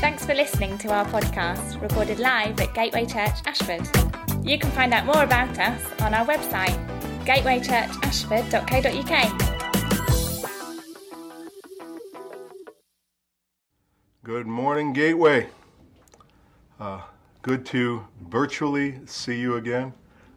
Thanks 0.00 0.24
for 0.24 0.34
listening 0.34 0.78
to 0.78 0.92
our 0.92 1.04
podcast, 1.06 1.82
recorded 1.82 2.20
live 2.20 2.60
at 2.60 2.72
Gateway 2.74 3.06
Church 3.06 3.34
Ashford. 3.44 3.88
You 4.46 4.56
can 4.56 4.70
find 4.70 4.94
out 4.94 5.04
more 5.04 5.24
about 5.24 5.58
us 5.58 5.82
on 6.00 6.14
our 6.14 6.24
website, 6.24 6.78
gatewaychurchashford.co.uk. 7.24 9.50
Good 14.22 14.46
morning, 14.46 14.92
Gateway. 14.92 15.48
Uh, 16.78 17.00
good 17.42 17.66
to 17.66 18.06
virtually 18.28 19.00
see 19.06 19.40
you 19.40 19.56
again. 19.56 19.92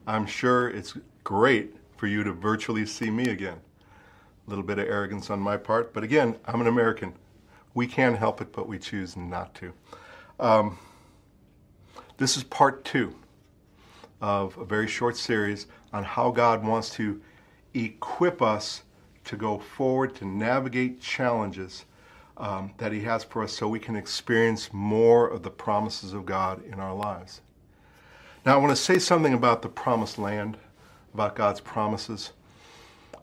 I'm 0.07 0.25
sure 0.25 0.68
it's 0.68 0.98
great 1.23 1.75
for 1.95 2.07
you 2.07 2.23
to 2.23 2.34
virtually 2.34 2.88
see 2.88 3.11
me 3.11 3.30
again. 3.30 3.59
A 4.46 4.50
little 4.50 4.64
bit 4.64 4.80
of 4.80 4.88
arrogance 4.88 5.30
on 5.30 5.39
my 5.39 5.57
part, 5.57 5.94
but 5.94 6.04
again, 6.04 6.36
I'm 6.46 6.62
an 6.62 6.68
American. 6.68 7.14
We 7.73 7.88
can 7.88 8.16
help 8.16 8.42
it, 8.42 8.52
but 8.52 8.68
we 8.68 8.78
choose 8.78 9.16
not 9.16 9.56
to. 9.56 9.74
Um, 10.39 10.78
this 12.18 12.38
is 12.38 12.43
part 12.43 12.83
two 12.83 13.16
of 14.21 14.57
a 14.57 14.66
very 14.66 14.88
short 14.88 15.18
series 15.18 15.68
on 15.92 16.04
how 16.04 16.32
God 16.32 16.64
wants 16.64 16.89
to 16.92 17.21
equip 17.74 18.42
us 18.42 18.83
to 19.25 19.36
go 19.38 19.57
forward 19.57 20.16
to 20.16 20.25
navigate 20.25 21.02
challenges 21.02 21.86
um, 22.38 22.74
that 22.78 22.91
He 22.91 23.02
has 23.02 23.24
for 23.24 23.44
us 23.44 23.54
so 23.54 23.68
we 23.68 23.80
can 23.80 23.96
experience 23.96 24.71
more 24.74 25.28
of 25.28 25.44
the 25.44 25.50
promises 25.50 26.14
of 26.14 26.25
God 26.25 26.64
in 26.66 26.80
our 26.80 26.94
lives. 26.94 27.41
Now, 28.46 28.55
I 28.55 28.57
want 28.57 28.71
to 28.71 28.82
say 28.82 29.00
something 29.00 29.33
about 29.33 29.61
the 29.61 29.69
promised 29.69 30.18
land, 30.18 30.57
about 31.14 31.36
God's 31.36 31.61
promises. 31.61 32.31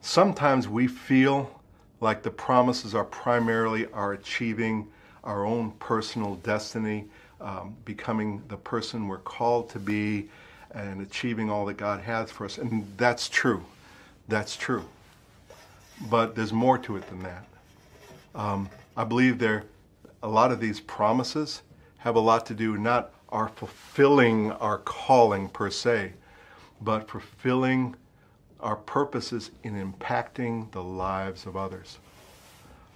Sometimes 0.02 0.66
we 0.66 0.86
feel 0.86 1.60
like 2.00 2.22
the 2.22 2.30
promises 2.30 2.94
are 2.94 3.04
primarily 3.04 3.86
our 3.92 4.14
achieving 4.14 4.88
our 5.24 5.44
own 5.44 5.72
personal 5.72 6.36
destiny, 6.36 7.04
um, 7.40 7.76
becoming 7.84 8.42
the 8.48 8.56
person 8.56 9.06
we're 9.06 9.18
called 9.18 9.68
to 9.70 9.78
be, 9.78 10.28
and 10.72 11.02
achieving 11.02 11.50
all 11.50 11.66
that 11.66 11.76
God 11.76 12.00
has 12.00 12.30
for 12.30 12.46
us. 12.46 12.56
And 12.58 12.86
that's 12.96 13.28
true. 13.28 13.62
That's 14.28 14.56
true. 14.56 14.84
But 16.08 16.34
there's 16.34 16.52
more 16.52 16.78
to 16.78 16.96
it 16.96 17.06
than 17.08 17.22
that. 17.22 17.44
Um, 18.34 18.70
I 18.96 19.04
believe 19.04 19.38
there 19.38 19.64
a 20.22 20.28
lot 20.28 20.52
of 20.52 20.60
these 20.60 20.80
promises 20.80 21.62
have 21.98 22.16
a 22.16 22.20
lot 22.20 22.46
to 22.46 22.54
do 22.54 22.78
not 22.78 23.12
our 23.28 23.48
fulfilling 23.48 24.50
our 24.52 24.78
calling 24.78 25.48
per 25.48 25.70
se, 25.70 26.12
but 26.80 27.08
fulfilling 27.08 27.94
our 28.62 28.76
purposes 28.76 29.50
in 29.62 29.74
impacting 29.74 30.70
the 30.72 30.82
lives 30.82 31.46
of 31.46 31.56
others. 31.56 31.98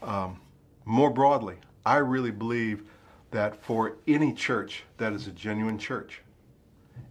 Um, 0.03 0.41
more 0.85 1.11
broadly, 1.11 1.57
I 1.87 1.97
really 1.97 2.31
believe 2.31 2.83
that 3.31 3.63
for 3.65 3.97
any 4.07 4.33
church 4.33 4.85
that 4.99 5.13
is 5.13 5.27
a 5.27 5.33
genuine 5.33 5.79
church, 5.79 6.21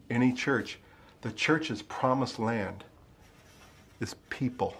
any 0.09 0.31
church, 0.31 0.79
the 1.21 1.31
church's 1.31 1.81
promised 1.81 2.39
land 2.39 2.83
is 3.99 4.15
people. 4.29 4.75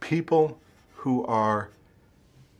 People 0.00 0.58
who 0.94 1.24
are 1.26 1.70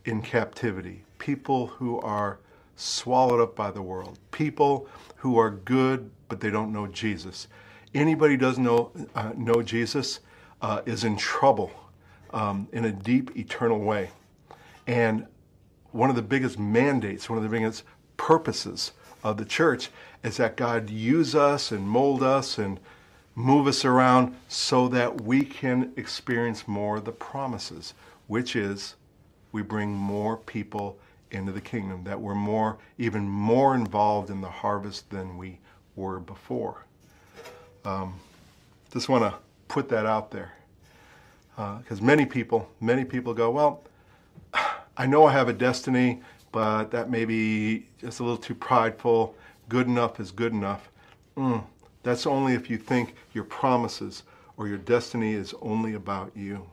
in 0.05 0.21
captivity, 0.21 1.03
people 1.19 1.67
who 1.67 1.99
are 1.99 2.39
swallowed 2.75 3.41
up 3.41 3.55
by 3.55 3.71
the 3.71 3.81
world, 3.81 4.17
people 4.31 4.87
who 5.17 5.37
are 5.37 5.49
good 5.49 6.09
but 6.29 6.39
they 6.39 6.49
don't 6.49 6.71
know 6.71 6.87
Jesus. 6.87 7.47
Anybody 7.97 8.37
doesn't 8.37 8.63
know, 8.63 8.91
uh, 9.15 9.31
know 9.35 9.63
Jesus 9.63 10.19
uh, 10.61 10.83
is 10.85 11.03
in 11.03 11.17
trouble 11.17 11.71
um, 12.31 12.67
in 12.71 12.85
a 12.85 12.91
deep, 12.91 13.35
eternal 13.35 13.79
way. 13.79 14.11
And 14.85 15.25
one 15.93 16.11
of 16.11 16.15
the 16.15 16.21
biggest 16.21 16.59
mandates, 16.59 17.27
one 17.27 17.37
of 17.37 17.43
the 17.43 17.49
biggest 17.49 17.83
purposes 18.15 18.91
of 19.23 19.37
the 19.37 19.45
church 19.45 19.89
is 20.23 20.37
that 20.37 20.57
God 20.57 20.91
use 20.91 21.33
us 21.33 21.71
and 21.71 21.89
mold 21.89 22.21
us 22.21 22.59
and 22.59 22.79
move 23.33 23.65
us 23.65 23.83
around 23.83 24.35
so 24.47 24.87
that 24.89 25.21
we 25.21 25.41
can 25.41 25.91
experience 25.95 26.67
more 26.67 26.97
of 26.97 27.05
the 27.05 27.11
promises, 27.11 27.95
which 28.27 28.55
is 28.55 28.93
we 29.51 29.63
bring 29.63 29.89
more 29.91 30.37
people 30.37 30.99
into 31.31 31.51
the 31.51 31.61
kingdom, 31.61 32.03
that 32.03 32.21
we're 32.21 32.35
more, 32.35 32.77
even 32.99 33.27
more 33.27 33.73
involved 33.73 34.29
in 34.29 34.41
the 34.41 34.47
harvest 34.47 35.09
than 35.09 35.35
we 35.35 35.57
were 35.95 36.19
before. 36.19 36.86
Um, 37.85 38.19
just 38.91 39.09
want 39.09 39.23
to 39.23 39.37
put 39.67 39.89
that 39.89 40.05
out 40.05 40.31
there 40.31 40.53
because 41.55 42.01
uh, 42.01 42.03
many 42.03 42.25
people, 42.25 42.69
many 42.79 43.03
people 43.03 43.33
go, 43.33 43.49
well, 43.49 43.83
I 44.97 45.05
know 45.07 45.25
I 45.25 45.31
have 45.31 45.49
a 45.49 45.53
destiny, 45.53 46.21
but 46.51 46.91
that 46.91 47.09
may 47.09 47.25
be 47.25 47.87
just 47.99 48.19
a 48.19 48.23
little 48.23 48.37
too 48.37 48.55
prideful. 48.55 49.35
Good 49.69 49.87
enough 49.87 50.19
is 50.19 50.31
good 50.31 50.53
enough. 50.53 50.89
Mm, 51.35 51.63
that's 52.03 52.25
only 52.25 52.53
if 52.53 52.69
you 52.69 52.77
think 52.77 53.15
your 53.33 53.43
promises 53.43 54.23
or 54.55 54.67
your 54.67 54.77
destiny 54.77 55.33
is 55.33 55.53
only 55.61 55.95
about 55.95 56.31
you. 56.35 56.67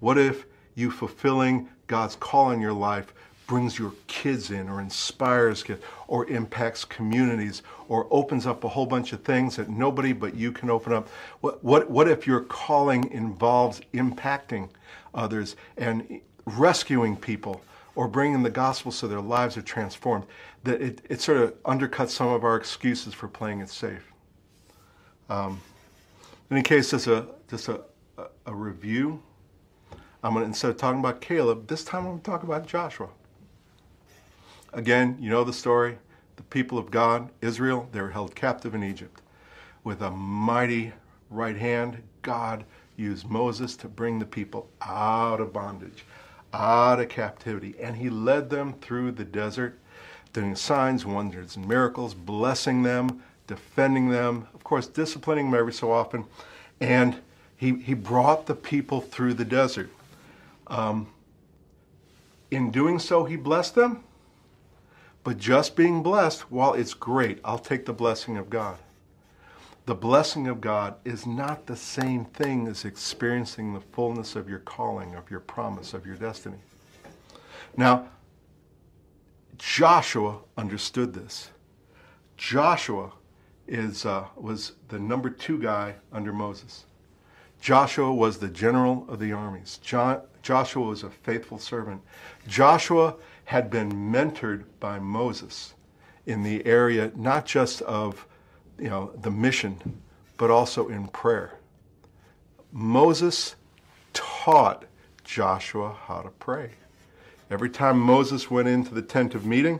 What 0.00 0.18
if 0.18 0.46
you 0.74 0.90
fulfilling 0.90 1.68
God's 1.86 2.16
call 2.16 2.50
in 2.50 2.60
your 2.60 2.72
life 2.72 3.14
brings 3.46 3.78
your 3.78 3.92
kids 4.06 4.50
in 4.50 4.68
or 4.68 4.80
inspires 4.80 5.62
kids 5.62 5.82
or 6.08 6.26
impacts 6.26 6.84
communities 6.84 7.62
or 7.88 8.06
opens 8.10 8.46
up 8.46 8.64
a 8.64 8.68
whole 8.68 8.86
bunch 8.86 9.12
of 9.12 9.22
things 9.22 9.56
that 9.56 9.68
nobody 9.68 10.12
but 10.12 10.34
you 10.34 10.52
can 10.52 10.70
open 10.70 10.92
up? 10.92 11.08
What, 11.40 11.62
what, 11.62 11.90
what 11.90 12.08
if 12.08 12.26
your 12.26 12.40
calling 12.40 13.10
involves 13.10 13.80
impacting 13.92 14.68
others 15.14 15.56
and 15.76 16.20
rescuing 16.46 17.16
people 17.16 17.60
or 17.94 18.08
bringing 18.08 18.42
the 18.42 18.50
gospel 18.50 18.90
so 18.90 19.06
their 19.06 19.20
lives 19.20 19.56
are 19.56 19.62
transformed? 19.62 20.24
That 20.64 20.80
it, 20.80 21.00
it 21.08 21.20
sort 21.20 21.38
of 21.38 21.62
undercuts 21.64 22.10
some 22.10 22.28
of 22.28 22.44
our 22.44 22.56
excuses 22.56 23.12
for 23.12 23.28
playing 23.28 23.60
it 23.60 23.68
safe. 23.68 24.12
Um, 25.28 25.60
in 26.50 26.56
any 26.58 26.62
case, 26.62 26.90
just 26.90 27.06
a, 27.06 27.26
just 27.48 27.68
a, 27.68 27.80
a 28.46 28.54
review. 28.54 29.22
I'm 30.22 30.34
going 30.34 30.42
to, 30.42 30.46
instead 30.46 30.70
of 30.70 30.76
talking 30.76 31.00
about 31.00 31.20
Caleb, 31.20 31.66
this 31.66 31.82
time 31.82 32.00
I'm 32.00 32.10
going 32.10 32.20
to 32.20 32.30
talk 32.30 32.42
about 32.44 32.66
Joshua. 32.66 33.08
Again, 34.72 35.18
you 35.20 35.28
know 35.28 35.44
the 35.44 35.52
story. 35.52 35.98
The 36.36 36.42
people 36.44 36.78
of 36.78 36.90
God, 36.90 37.30
Israel, 37.42 37.88
they 37.92 38.00
were 38.00 38.10
held 38.10 38.34
captive 38.34 38.74
in 38.74 38.82
Egypt. 38.82 39.20
With 39.84 40.00
a 40.00 40.10
mighty 40.10 40.92
right 41.28 41.56
hand, 41.56 42.02
God 42.22 42.64
used 42.96 43.28
Moses 43.28 43.76
to 43.76 43.88
bring 43.88 44.18
the 44.18 44.24
people 44.24 44.68
out 44.80 45.40
of 45.40 45.52
bondage, 45.52 46.04
out 46.54 47.00
of 47.00 47.10
captivity. 47.10 47.74
And 47.80 47.96
he 47.96 48.08
led 48.08 48.48
them 48.48 48.74
through 48.80 49.12
the 49.12 49.24
desert, 49.24 49.78
doing 50.32 50.56
signs, 50.56 51.04
wonders, 51.04 51.56
and 51.56 51.68
miracles, 51.68 52.14
blessing 52.14 52.82
them, 52.82 53.22
defending 53.46 54.08
them, 54.08 54.48
of 54.54 54.64
course, 54.64 54.86
disciplining 54.86 55.50
them 55.50 55.60
every 55.60 55.72
so 55.74 55.92
often. 55.92 56.24
And 56.80 57.18
he, 57.58 57.74
he 57.74 57.92
brought 57.92 58.46
the 58.46 58.54
people 58.54 59.02
through 59.02 59.34
the 59.34 59.44
desert. 59.44 59.90
Um, 60.68 61.08
in 62.50 62.70
doing 62.70 62.98
so, 62.98 63.24
he 63.24 63.36
blessed 63.36 63.74
them 63.74 64.04
but 65.24 65.38
just 65.38 65.76
being 65.76 66.02
blessed, 66.02 66.50
while 66.50 66.74
it's 66.74 66.94
great, 66.94 67.38
I'll 67.44 67.58
take 67.58 67.86
the 67.86 67.92
blessing 67.92 68.36
of 68.36 68.50
God. 68.50 68.78
The 69.86 69.94
blessing 69.94 70.46
of 70.46 70.60
God 70.60 70.94
is 71.04 71.26
not 71.26 71.66
the 71.66 71.76
same 71.76 72.24
thing 72.24 72.68
as 72.68 72.84
experiencing 72.84 73.74
the 73.74 73.80
fullness 73.80 74.36
of 74.36 74.48
your 74.48 74.60
calling, 74.60 75.14
of 75.14 75.30
your 75.30 75.40
promise, 75.40 75.92
of 75.92 76.06
your 76.06 76.16
destiny. 76.16 76.58
Now, 77.76 78.08
Joshua 79.58 80.38
understood 80.56 81.14
this. 81.14 81.50
Joshua 82.36 83.12
is, 83.66 84.04
uh, 84.04 84.26
was 84.36 84.72
the 84.88 84.98
number 84.98 85.30
two 85.30 85.58
guy 85.58 85.94
under 86.12 86.32
Moses. 86.32 86.84
Joshua 87.60 88.12
was 88.12 88.38
the 88.38 88.48
general 88.48 89.06
of 89.08 89.20
the 89.20 89.32
armies. 89.32 89.78
Jo- 89.82 90.22
Joshua 90.42 90.84
was 90.84 91.04
a 91.04 91.10
faithful 91.10 91.58
servant. 91.58 92.02
Joshua 92.48 93.14
had 93.44 93.70
been 93.70 93.90
mentored 93.92 94.64
by 94.80 94.98
Moses 94.98 95.74
in 96.26 96.42
the 96.42 96.64
area 96.66 97.10
not 97.16 97.44
just 97.46 97.82
of 97.82 98.26
you 98.78 98.88
know 98.88 99.12
the 99.20 99.30
mission 99.30 100.00
but 100.36 100.50
also 100.50 100.88
in 100.88 101.06
prayer. 101.08 101.54
Moses 102.72 103.54
taught 104.12 104.84
Joshua 105.24 105.96
how 106.06 106.22
to 106.22 106.30
pray. 106.30 106.70
Every 107.50 107.70
time 107.70 107.98
Moses 107.98 108.50
went 108.50 108.66
into 108.66 108.94
the 108.94 109.02
tent 109.02 109.34
of 109.34 109.44
meeting, 109.44 109.78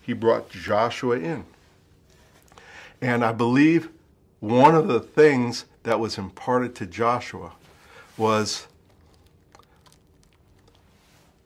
he 0.00 0.12
brought 0.12 0.50
Joshua 0.50 1.18
in. 1.18 1.44
And 3.00 3.24
I 3.24 3.32
believe 3.32 3.88
one 4.40 4.74
of 4.74 4.86
the 4.86 5.00
things 5.00 5.64
that 5.82 5.98
was 5.98 6.18
imparted 6.18 6.74
to 6.76 6.86
Joshua 6.86 7.52
was 8.16 8.66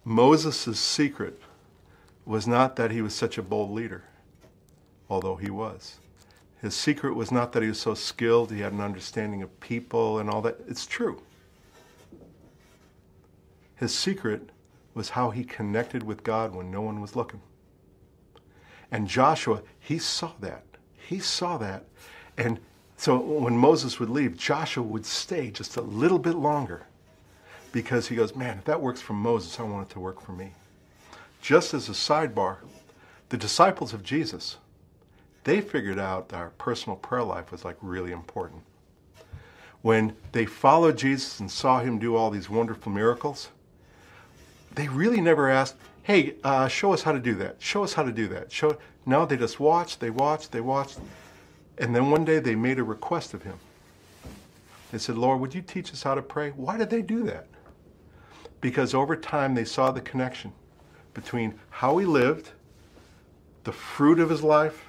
Moses' 0.05 0.79
secret 0.79 1.40
was 2.31 2.47
not 2.47 2.77
that 2.77 2.93
he 2.93 3.03
was 3.03 3.13
such 3.13 3.39
a 3.39 3.43
bold 3.43 3.73
leader, 3.73 4.05
although 5.09 5.35
he 5.35 5.51
was. 5.51 5.99
His 6.63 6.77
secret 6.77 7.17
was 7.17 7.33
not 7.33 7.51
that 7.53 7.63
he 7.65 7.69
was 7.69 7.81
so 7.81 7.93
skilled, 7.95 8.53
he 8.53 8.61
had 8.61 8.73
an 8.73 8.81
understanding 8.81 9.43
of 9.43 9.59
people 9.59 10.21
and 10.21 10.31
all 10.31 10.41
that. 10.43 10.61
It's 10.69 10.87
true. 10.87 11.21
His 13.75 13.93
secret 13.93 14.51
was 14.95 15.09
how 15.09 15.31
he 15.31 15.43
connected 15.43 16.05
with 16.05 16.23
God 16.23 16.55
when 16.55 16.71
no 16.71 16.81
one 16.81 17.01
was 17.01 17.17
looking. 17.17 17.41
And 18.93 19.09
Joshua, 19.09 19.63
he 19.81 19.99
saw 19.99 20.31
that. 20.39 20.63
He 21.09 21.19
saw 21.19 21.59
that. 21.59 21.85
And 22.39 22.61
so 22.97 23.19
when 23.19 23.57
Moses 23.57 23.99
would 23.99 24.11
leave, 24.11 24.37
Joshua 24.37 24.85
would 24.85 25.05
stay 25.05 25.51
just 25.51 25.77
a 25.77 25.83
little 25.83 26.21
bit 26.21 26.37
longer 26.37 26.87
because 27.73 28.07
he 28.07 28.15
goes, 28.15 28.37
man, 28.37 28.59
if 28.59 28.65
that 28.67 28.81
works 28.81 29.01
for 29.01 29.15
Moses, 29.15 29.59
I 29.59 29.65
want 29.65 29.91
it 29.91 29.93
to 29.95 30.01
work 30.01 30.21
for 30.21 30.31
me. 30.31 30.55
Just 31.41 31.73
as 31.75 31.89
a 31.89 31.93
sidebar, 31.93 32.59
the 33.31 33.37
disciples 33.37 33.93
of 33.93 34.03
Jesus, 34.03 34.59
they 35.45 35.61
figured 35.61 35.99
out 35.99 36.29
that 36.29 36.37
our 36.37 36.51
personal 36.51 36.97
prayer 36.97 37.23
life 37.23 37.51
was 37.51 37.65
like 37.65 37.77
really 37.81 38.13
important. 38.13 38.63
When 39.83 40.15
they 40.33 40.45
followed 40.45 40.99
Jesus 40.99 41.41
and 41.41 41.51
saw 41.51 41.81
him 41.81 41.99
do 41.99 42.15
all 42.15 42.31
these 42.31 42.51
wonderful 42.51 42.93
miracles, 42.93 43.49
they 44.75 44.89
really 44.89 45.21
never 45.21 45.49
asked, 45.49 45.77
hey, 46.03 46.35
uh, 46.45 46.69
show 46.69 46.93
us 46.93 47.03
how 47.03 47.13
to 47.13 47.19
do 47.19 47.35
that. 47.37 47.57
Show 47.59 47.83
us 47.83 47.95
how 47.95 48.03
to 48.03 48.13
do 48.13 48.29
that. 48.29 48.53
Show. 48.53 48.77
No, 49.07 49.25
they 49.25 49.37
just 49.37 49.59
watched, 49.59 50.01
they 50.01 50.11
watched, 50.11 50.53
they 50.53 50.61
watched. 50.61 50.99
And 51.79 51.97
then 51.97 52.11
one 52.11 52.27
day 52.27 52.39
they 52.39 52.55
made 52.55 52.79
a 52.79 52.85
request 52.85 53.33
of 53.33 53.43
him. 53.43 53.59
They 54.93 54.99
said, 54.99 55.17
Lord, 55.17 55.41
would 55.41 55.55
you 55.55 55.63
teach 55.63 55.93
us 55.93 56.03
how 56.03 56.15
to 56.15 56.23
pray? 56.23 56.51
Why 56.51 56.77
did 56.77 56.91
they 56.91 57.01
do 57.01 57.23
that? 57.25 57.47
Because 58.61 58.93
over 58.93 59.17
time 59.17 59.55
they 59.55 59.65
saw 59.65 59.91
the 59.91 60.03
connection 60.03 60.53
between 61.15 61.59
how 61.71 61.99
he 61.99 62.07
lived, 62.07 62.51
the 63.65 63.73
fruit 63.73 64.21
of 64.21 64.31
his 64.31 64.43
life, 64.43 64.87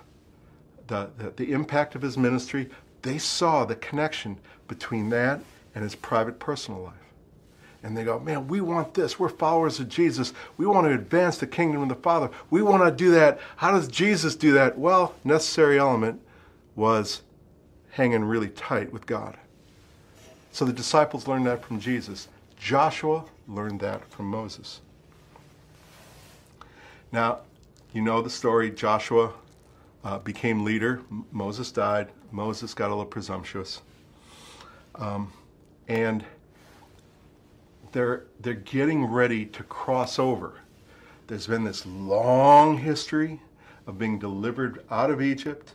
the, 0.87 1.09
the, 1.17 1.31
the 1.31 1.51
impact 1.51 1.95
of 1.95 2.01
his 2.01 2.17
ministry. 2.17 2.69
They 3.01 3.17
saw 3.17 3.65
the 3.65 3.75
connection 3.75 4.37
between 4.67 5.09
that 5.09 5.41
and 5.73 5.83
his 5.83 5.95
private 5.95 6.39
personal 6.39 6.81
life 6.81 7.01
and 7.83 7.97
they 7.97 8.03
go, 8.03 8.19
man, 8.19 8.47
we 8.47 8.61
want 8.61 8.93
this. 8.93 9.19
We're 9.19 9.29
followers 9.29 9.79
of 9.79 9.89
Jesus. 9.89 10.33
We 10.57 10.67
want 10.67 10.85
to 10.87 10.93
advance 10.93 11.37
the 11.37 11.47
kingdom 11.47 11.81
of 11.81 11.89
the 11.89 11.95
Father. 11.95 12.29
We 12.49 12.61
want 12.61 12.83
to 12.83 12.91
do 12.91 13.11
that. 13.11 13.39
How 13.55 13.71
does 13.71 13.87
Jesus 13.87 14.35
do 14.35 14.53
that? 14.53 14.77
Well, 14.77 15.15
necessary 15.23 15.79
element 15.79 16.21
was 16.75 17.21
hanging 17.91 18.23
really 18.23 18.49
tight 18.49 18.93
with 18.93 19.05
God. 19.05 19.37
So 20.51 20.65
the 20.65 20.73
disciples 20.73 21.27
learned 21.27 21.47
that 21.47 21.65
from 21.65 21.79
Jesus. 21.79 22.27
Joshua 22.59 23.25
learned 23.47 23.79
that 23.79 24.07
from 24.11 24.27
Moses. 24.27 24.81
Now, 27.11 27.39
you 27.93 28.01
know 28.01 28.21
the 28.21 28.29
story. 28.29 28.71
Joshua 28.71 29.33
uh, 30.03 30.19
became 30.19 30.63
leader. 30.63 31.01
M- 31.11 31.25
Moses 31.31 31.71
died. 31.71 32.09
Moses 32.31 32.73
got 32.73 32.87
a 32.87 32.93
little 32.93 33.05
presumptuous. 33.05 33.81
Um, 34.95 35.31
and 35.87 36.23
they're, 37.91 38.23
they're 38.39 38.53
getting 38.53 39.05
ready 39.05 39.45
to 39.47 39.63
cross 39.63 40.19
over. 40.19 40.53
There's 41.27 41.47
been 41.47 41.63
this 41.65 41.85
long 41.85 42.77
history 42.77 43.41
of 43.87 43.97
being 43.97 44.17
delivered 44.17 44.85
out 44.89 45.09
of 45.09 45.21
Egypt, 45.21 45.73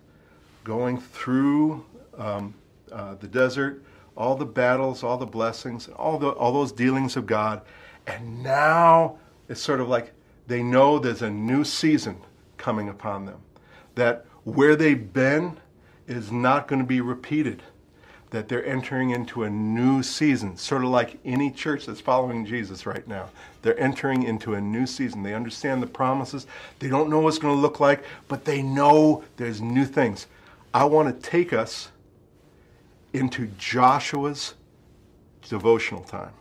going 0.64 0.98
through 0.98 1.84
um, 2.16 2.54
uh, 2.90 3.14
the 3.16 3.26
desert, 3.26 3.82
all 4.16 4.34
the 4.36 4.46
battles, 4.46 5.02
all 5.02 5.18
the 5.18 5.26
blessings, 5.26 5.88
all, 5.88 6.18
the, 6.18 6.28
all 6.28 6.52
those 6.52 6.72
dealings 6.72 7.16
of 7.16 7.26
God. 7.26 7.60
And 8.06 8.42
now 8.42 9.18
it's 9.48 9.60
sort 9.60 9.80
of 9.80 9.88
like 9.88 10.12
they 10.46 10.62
know 10.62 10.98
there's 10.98 11.22
a 11.22 11.30
new 11.30 11.64
season 11.64 12.20
coming 12.56 12.88
upon 12.88 13.26
them. 13.26 13.40
That 13.94 14.26
where 14.44 14.76
they've 14.76 15.12
been 15.12 15.58
is 16.06 16.30
not 16.30 16.68
going 16.68 16.80
to 16.80 16.86
be 16.86 17.00
repeated 17.00 17.62
that 18.30 18.48
they're 18.48 18.66
entering 18.66 19.10
into 19.10 19.44
a 19.44 19.50
new 19.50 20.02
season, 20.02 20.56
sort 20.56 20.82
of 20.82 20.90
like 20.90 21.18
any 21.24 21.50
church 21.50 21.86
that's 21.86 22.00
following 22.00 22.44
Jesus 22.44 22.84
right 22.84 23.06
now. 23.06 23.30
They're 23.62 23.78
entering 23.78 24.24
into 24.24 24.54
a 24.54 24.60
new 24.60 24.86
season. 24.86 25.22
They 25.22 25.34
understand 25.34 25.82
the 25.82 25.86
promises. 25.86 26.46
They 26.78 26.88
don't 26.88 27.08
know 27.08 27.20
what's 27.20 27.38
going 27.38 27.54
to 27.54 27.60
look 27.60 27.80
like, 27.80 28.04
but 28.28 28.44
they 28.44 28.62
know 28.62 29.24
there's 29.36 29.60
new 29.60 29.84
things. 29.84 30.26
I 30.74 30.84
want 30.84 31.08
to 31.08 31.30
take 31.30 31.52
us 31.52 31.88
into 33.12 33.46
Joshua's 33.58 34.54
devotional 35.48 36.02
time. 36.02 36.32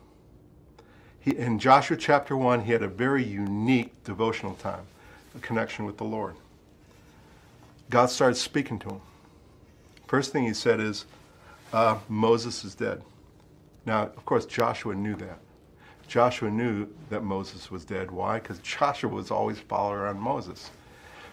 He, 1.26 1.36
in 1.36 1.58
Joshua 1.58 1.98
chapter 1.98 2.38
1, 2.38 2.66
he 2.66 2.72
had 2.72 2.84
a 2.84 2.88
very 2.88 3.24
unique 3.24 4.04
devotional 4.04 4.54
time, 4.54 4.86
a 5.36 5.40
connection 5.40 5.86
with 5.86 5.98
the 5.98 6.04
Lord. 6.04 6.36
God 7.90 8.12
started 8.12 8.36
speaking 8.36 8.78
to 8.80 8.90
him. 8.90 9.02
First 10.06 10.32
thing 10.32 10.46
he 10.46 10.54
said 10.54 10.80
is, 10.80 11.06
uh, 11.74 11.98
Moses 12.08 12.64
is 12.64 12.76
dead. 12.76 13.02
Now, 13.88 14.04
of 14.04 14.24
course, 14.26 14.46
Joshua 14.46 14.94
knew 14.94 15.16
that. 15.16 15.40
Joshua 16.08 16.52
knew 16.52 16.88
that 17.10 17.24
Moses 17.24 17.72
was 17.72 17.84
dead. 17.86 18.12
Why? 18.12 18.40
Because 18.40 18.60
Joshua 18.60 19.10
was 19.10 19.32
always 19.32 19.60
following 19.60 20.00
around 20.00 20.20
Moses. 20.20 20.70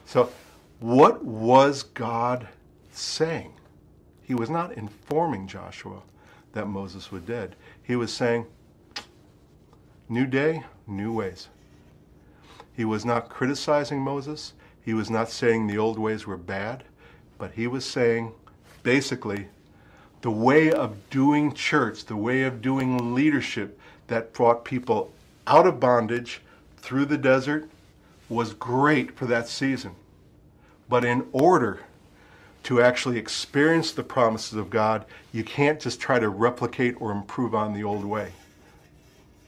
So, 0.06 0.32
what 0.80 1.22
was 1.22 1.82
God 1.82 2.48
saying? 2.92 3.52
He 4.22 4.34
was 4.34 4.48
not 4.48 4.72
informing 4.72 5.46
Joshua 5.46 6.00
that 6.54 6.66
Moses 6.66 7.12
was 7.12 7.22
dead. 7.24 7.56
He 7.82 7.94
was 7.96 8.12
saying, 8.12 8.46
New 10.08 10.26
day, 10.26 10.64
new 10.86 11.12
ways. 11.12 11.48
He 12.74 12.84
was 12.84 13.04
not 13.04 13.28
criticizing 13.28 14.00
Moses. 14.00 14.54
He 14.84 14.94
was 14.94 15.10
not 15.10 15.30
saying 15.30 15.66
the 15.66 15.78
old 15.78 15.98
ways 15.98 16.26
were 16.26 16.36
bad. 16.36 16.84
But 17.38 17.52
he 17.52 17.66
was 17.66 17.84
saying, 17.84 18.32
basically, 18.82 19.48
the 20.22 20.30
way 20.30 20.72
of 20.72 21.10
doing 21.10 21.52
church, 21.52 22.04
the 22.04 22.16
way 22.16 22.42
of 22.42 22.62
doing 22.62 23.14
leadership 23.14 23.78
that 24.06 24.32
brought 24.32 24.64
people 24.64 25.12
out 25.46 25.66
of 25.66 25.80
bondage 25.80 26.40
through 26.76 27.06
the 27.06 27.18
desert 27.18 27.68
was 28.28 28.54
great 28.54 29.16
for 29.16 29.26
that 29.26 29.48
season. 29.48 29.94
But 30.88 31.04
in 31.04 31.26
order 31.32 31.80
to 32.64 32.80
actually 32.80 33.18
experience 33.18 33.92
the 33.92 34.04
promises 34.04 34.56
of 34.56 34.70
God, 34.70 35.04
you 35.32 35.42
can't 35.42 35.80
just 35.80 36.00
try 36.00 36.18
to 36.18 36.28
replicate 36.28 37.00
or 37.00 37.10
improve 37.10 37.54
on 37.54 37.72
the 37.72 37.82
old 37.82 38.04
way. 38.04 38.32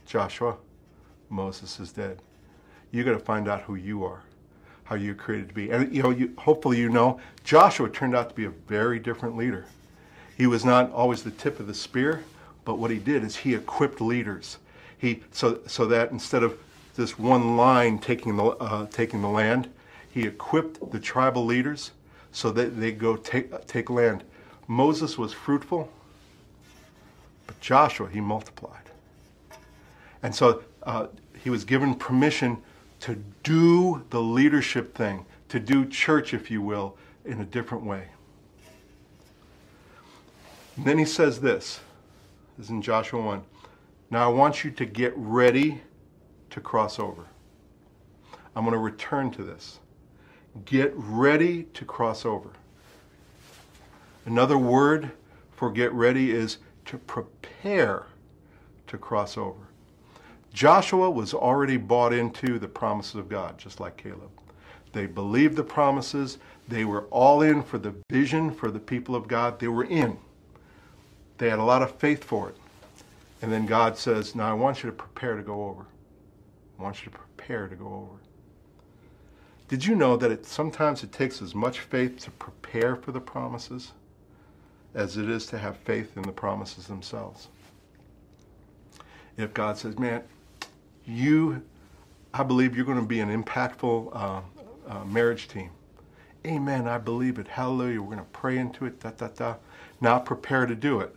Joshua, 0.07 0.57
Moses 1.31 1.81
is 1.81 1.93
dead. 1.93 2.21
You 2.91 3.05
got 3.05 3.13
to 3.13 3.19
find 3.19 3.49
out 3.49 3.63
who 3.63 3.75
you 3.75 4.05
are, 4.05 4.23
how 4.85 4.95
you're 4.95 5.15
created 5.15 5.49
to 5.49 5.55
be. 5.55 5.71
And 5.71 5.95
you 5.95 6.03
know, 6.03 6.11
you, 6.11 6.33
hopefully 6.39 6.79
you 6.79 6.89
know 6.89 7.21
Joshua 7.43 7.89
turned 7.89 8.15
out 8.15 8.29
to 8.29 8.35
be 8.35 8.45
a 8.45 8.51
very 8.51 8.99
different 8.99 9.37
leader. 9.37 9.67
He 10.37 10.47
was 10.47 10.65
not 10.65 10.93
always 10.93 11.23
the 11.23 11.31
tip 11.31 11.61
of 11.61 11.67
the 11.67 11.75
spear, 11.75 12.25
but 12.65 12.79
what 12.79 12.91
he 12.91 12.99
did 12.99 13.23
is 13.23 13.37
he 13.37 13.55
equipped 13.55 14.01
leaders. 14.01 14.59
He 14.99 15.23
so 15.33 15.61
so 15.67 15.87
that 15.87 16.11
instead 16.11 16.43
of 16.43 16.59
this 16.97 17.19
one 17.19 17.57
line 17.57 17.99
taking 17.99 18.37
the 18.37 18.45
uh, 18.45 18.87
taking 18.87 19.23
the 19.23 19.29
land, 19.29 19.69
he 20.11 20.23
equipped 20.23 20.93
the 20.93 21.01
tribal 21.01 21.45
leaders 21.45 21.91
so 22.33 22.51
that 22.53 22.81
they 22.81 22.93
go 22.93 23.17
take 23.17 23.67
take 23.67 23.91
land. 23.91 24.25
Moses 24.67 25.19
was 25.19 25.33
fruitful, 25.33 25.91
but 27.47 27.61
Joshua 27.61 28.09
he 28.09 28.21
multiplied, 28.21 28.84
and 30.25 30.35
so 30.35 30.63
uh, 30.85 31.09
he 31.43 31.51
was 31.51 31.65
given 31.65 31.95
permission 31.95 32.63
to 33.01 33.23
do 33.43 34.03
the 34.09 34.23
leadership 34.23 34.95
thing, 34.95 35.27
to 35.51 35.61
do 35.61 35.85
church, 35.85 36.33
if 36.33 36.51
you 36.51 36.63
will, 36.63 36.97
in 37.27 37.43
a 37.43 37.45
different 37.45 37.85
way. 37.85 38.09
And 40.77 40.87
then 40.87 40.97
he 40.97 41.05
says 41.05 41.43
this. 41.43 41.81
This 42.57 42.67
is 42.67 42.71
in 42.71 42.81
Joshua 42.81 43.21
1. 43.21 43.43
Now 44.11 44.31
I 44.31 44.33
want 44.33 44.65
you 44.65 44.71
to 44.71 44.87
get 44.87 45.13
ready 45.15 45.83
to 46.49 46.61
cross 46.61 46.99
over. 46.99 47.27
I'm 48.57 48.65
going 48.65 48.73
to 48.73 48.79
return 48.79 49.31
to 49.33 49.45
this. 49.45 49.79
Get 50.65 50.91
ready 50.97 51.65
to 51.75 51.85
cross 51.85 52.25
over. 52.25 52.49
Another 54.25 54.57
word 54.57 55.11
for 55.53 55.71
get 55.71 55.93
ready 55.93 56.31
is 56.31 56.57
to 56.87 56.97
prepare 56.97 58.07
to 58.87 58.97
cross 58.97 59.37
over. 59.37 59.69
Joshua 60.55 61.11
was 61.11 61.35
already 61.35 61.77
bought 61.77 62.13
into 62.13 62.61
the 62.61 62.69
promises 62.69 63.17
of 63.17 63.29
God, 63.29 63.59
just 63.59 63.81
like 63.81 63.97
Caleb. 63.97 64.31
They 64.93 65.07
believed 65.07 65.57
the 65.57 65.65
promises. 65.65 66.39
They 66.69 66.85
were 66.85 67.03
all 67.11 67.43
in 67.43 67.61
for 67.61 67.77
the 67.77 67.93
vision 68.09 68.55
for 68.55 68.71
the 68.71 68.79
people 68.79 69.17
of 69.17 69.27
God. 69.27 69.59
They 69.59 69.67
were 69.67 69.85
in. 69.85 70.17
They 71.39 71.51
had 71.51 71.59
a 71.59 71.65
lot 71.65 71.83
of 71.83 71.97
faith 71.97 72.23
for 72.23 72.51
it. 72.51 72.57
And 73.43 73.53
then 73.53 73.67
God 73.67 73.99
says, 73.99 74.37
Now 74.37 74.49
I 74.49 74.53
want 74.53 74.85
you 74.85 74.91
to 74.91 74.97
prepare 74.97 75.37
to 75.37 75.43
go 75.43 75.65
over. 75.67 75.87
I 76.79 76.83
want 76.83 77.05
you 77.05 77.11
to 77.11 77.19
prepare 77.19 77.67
to 77.67 77.75
go 77.75 77.87
over. 77.87 78.21
Did 79.67 79.85
you 79.85 79.97
know 79.97 80.17
that 80.17 80.31
it, 80.31 80.47
sometimes 80.47 81.03
it 81.03 81.11
takes 81.11 81.43
as 81.43 81.53
much 81.53 81.81
faith 81.81 82.21
to 82.21 82.31
prepare 82.31 82.95
for 82.95 83.11
the 83.11 83.21
promises 83.21 83.91
as 84.95 85.17
it 85.17 85.29
is 85.29 85.47
to 85.47 85.59
have 85.59 85.77
faith 85.79 86.17
in 86.17 86.23
the 86.23 86.33
promises 86.33 86.87
themselves? 86.87 87.49
If 89.37 89.53
God 89.53 89.77
says, 89.77 89.99
Man, 89.99 90.23
you, 91.07 91.63
I 92.33 92.43
believe 92.43 92.77
you're 92.77 92.87
going 92.87 93.01
to 93.01 93.07
be 93.07 93.21
an 93.21 93.43
impactful 93.43 94.11
uh, 94.15 94.41
uh, 94.89 95.05
marriage 95.05 95.49
team. 95.49 95.71
Amen. 96.47 96.87
I 96.87 96.99
believe 96.99 97.39
it. 97.39 97.49
Hallelujah. 97.49 98.01
We're 98.01 98.15
going 98.15 98.19
to 98.19 98.33
pray 98.33 98.59
into 98.59 98.85
it. 98.85 99.01
Da, 99.01 99.11
da, 99.11 99.29
da. 99.29 99.55
Now 100.01 100.19
prepare 100.19 100.67
to 100.67 100.75
do 100.75 101.01
it 101.01 101.15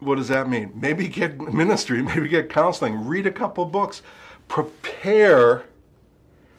what 0.00 0.16
does 0.16 0.28
that 0.28 0.48
mean? 0.48 0.72
Maybe 0.74 1.08
get 1.08 1.40
ministry, 1.54 2.02
maybe 2.02 2.28
get 2.28 2.48
counseling, 2.48 3.06
read 3.06 3.26
a 3.26 3.32
couple 3.32 3.64
books, 3.64 4.02
prepare 4.48 5.64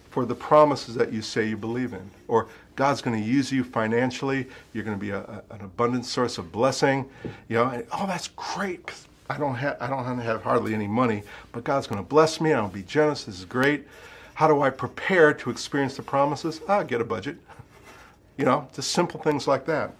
for 0.09 0.25
the 0.25 0.35
promises 0.35 0.95
that 0.95 1.13
you 1.13 1.21
say 1.21 1.47
you 1.47 1.57
believe 1.57 1.93
in. 1.93 2.09
Or 2.27 2.47
God's 2.75 3.01
going 3.01 3.19
to 3.21 3.25
use 3.25 3.51
you 3.51 3.63
financially. 3.63 4.47
You're 4.73 4.83
going 4.83 4.97
to 4.97 5.01
be 5.01 5.11
a, 5.11 5.19
a, 5.19 5.43
an 5.51 5.61
abundant 5.61 6.05
source 6.05 6.37
of 6.37 6.51
blessing. 6.51 7.09
You 7.47 7.57
know, 7.57 7.65
and, 7.65 7.85
oh, 7.91 8.07
that's 8.07 8.29
great. 8.29 8.91
I 9.29 9.37
don't 9.37 9.55
have 9.55 9.77
I 9.79 9.87
don't 9.87 10.19
have 10.19 10.41
hardly 10.41 10.73
any 10.73 10.87
money, 10.87 11.23
but 11.51 11.63
God's 11.63 11.85
going 11.85 12.01
to 12.01 12.07
bless 12.07 12.41
me. 12.41 12.51
I'll 12.51 12.67
be 12.67 12.81
generous. 12.81 13.25
This 13.25 13.39
is 13.39 13.45
great. 13.45 13.85
How 14.33 14.47
do 14.47 14.61
I 14.61 14.69
prepare 14.71 15.33
to 15.35 15.49
experience 15.49 15.95
the 15.95 16.01
promises? 16.01 16.61
Ah, 16.67 16.81
get 16.81 16.99
a 16.99 17.03
budget. 17.03 17.37
You 18.37 18.45
know, 18.45 18.67
just 18.73 18.91
simple 18.91 19.19
things 19.19 19.47
like 19.47 19.65
that. 19.65 19.93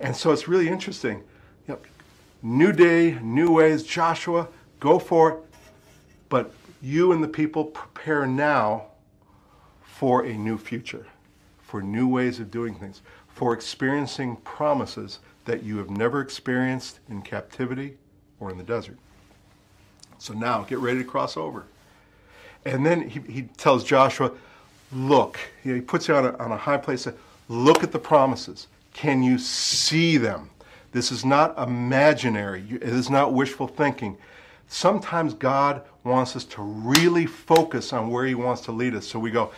And 0.00 0.16
so 0.16 0.32
it's 0.32 0.48
really 0.48 0.68
interesting. 0.68 1.22
New 2.44 2.72
day, 2.72 3.18
new 3.22 3.52
ways. 3.52 3.84
Joshua, 3.84 4.48
go 4.80 4.98
for 4.98 5.30
it. 5.30 5.36
But 6.28 6.52
you 6.80 7.12
and 7.12 7.22
the 7.22 7.28
people 7.28 7.64
prepare 7.64 8.26
now 8.26 8.86
for 9.82 10.24
a 10.24 10.32
new 10.32 10.58
future, 10.58 11.06
for 11.62 11.82
new 11.82 12.08
ways 12.08 12.40
of 12.40 12.50
doing 12.50 12.74
things, 12.74 13.00
for 13.28 13.52
experiencing 13.52 14.36
promises 14.38 15.20
that 15.44 15.62
you 15.62 15.78
have 15.78 15.90
never 15.90 16.20
experienced 16.20 16.98
in 17.08 17.22
captivity 17.22 17.96
or 18.42 18.50
in 18.50 18.58
the 18.58 18.64
desert. 18.64 18.96
So 20.18 20.34
now 20.34 20.62
get 20.62 20.78
ready 20.78 20.98
to 20.98 21.04
cross 21.04 21.36
over. 21.36 21.64
And 22.64 22.84
then 22.84 23.08
he, 23.08 23.20
he 23.20 23.42
tells 23.56 23.84
Joshua, 23.84 24.32
look, 24.92 25.38
he 25.62 25.80
puts 25.80 26.08
you 26.08 26.14
on 26.14 26.26
a, 26.26 26.36
on 26.38 26.52
a 26.52 26.56
high 26.56 26.76
place, 26.76 27.06
look 27.48 27.82
at 27.82 27.92
the 27.92 27.98
promises. 27.98 28.66
Can 28.92 29.22
you 29.22 29.38
see 29.38 30.16
them? 30.16 30.50
This 30.90 31.10
is 31.10 31.24
not 31.24 31.56
imaginary. 31.56 32.64
It 32.68 32.82
is 32.82 33.08
not 33.08 33.32
wishful 33.32 33.66
thinking. 33.66 34.18
Sometimes 34.68 35.34
God 35.34 35.82
wants 36.04 36.36
us 36.36 36.44
to 36.44 36.62
really 36.62 37.26
focus 37.26 37.92
on 37.92 38.10
where 38.10 38.26
He 38.26 38.34
wants 38.34 38.62
to 38.62 38.72
lead 38.72 38.94
us. 38.94 39.06
So 39.06 39.18
we 39.18 39.30
go, 39.30 39.52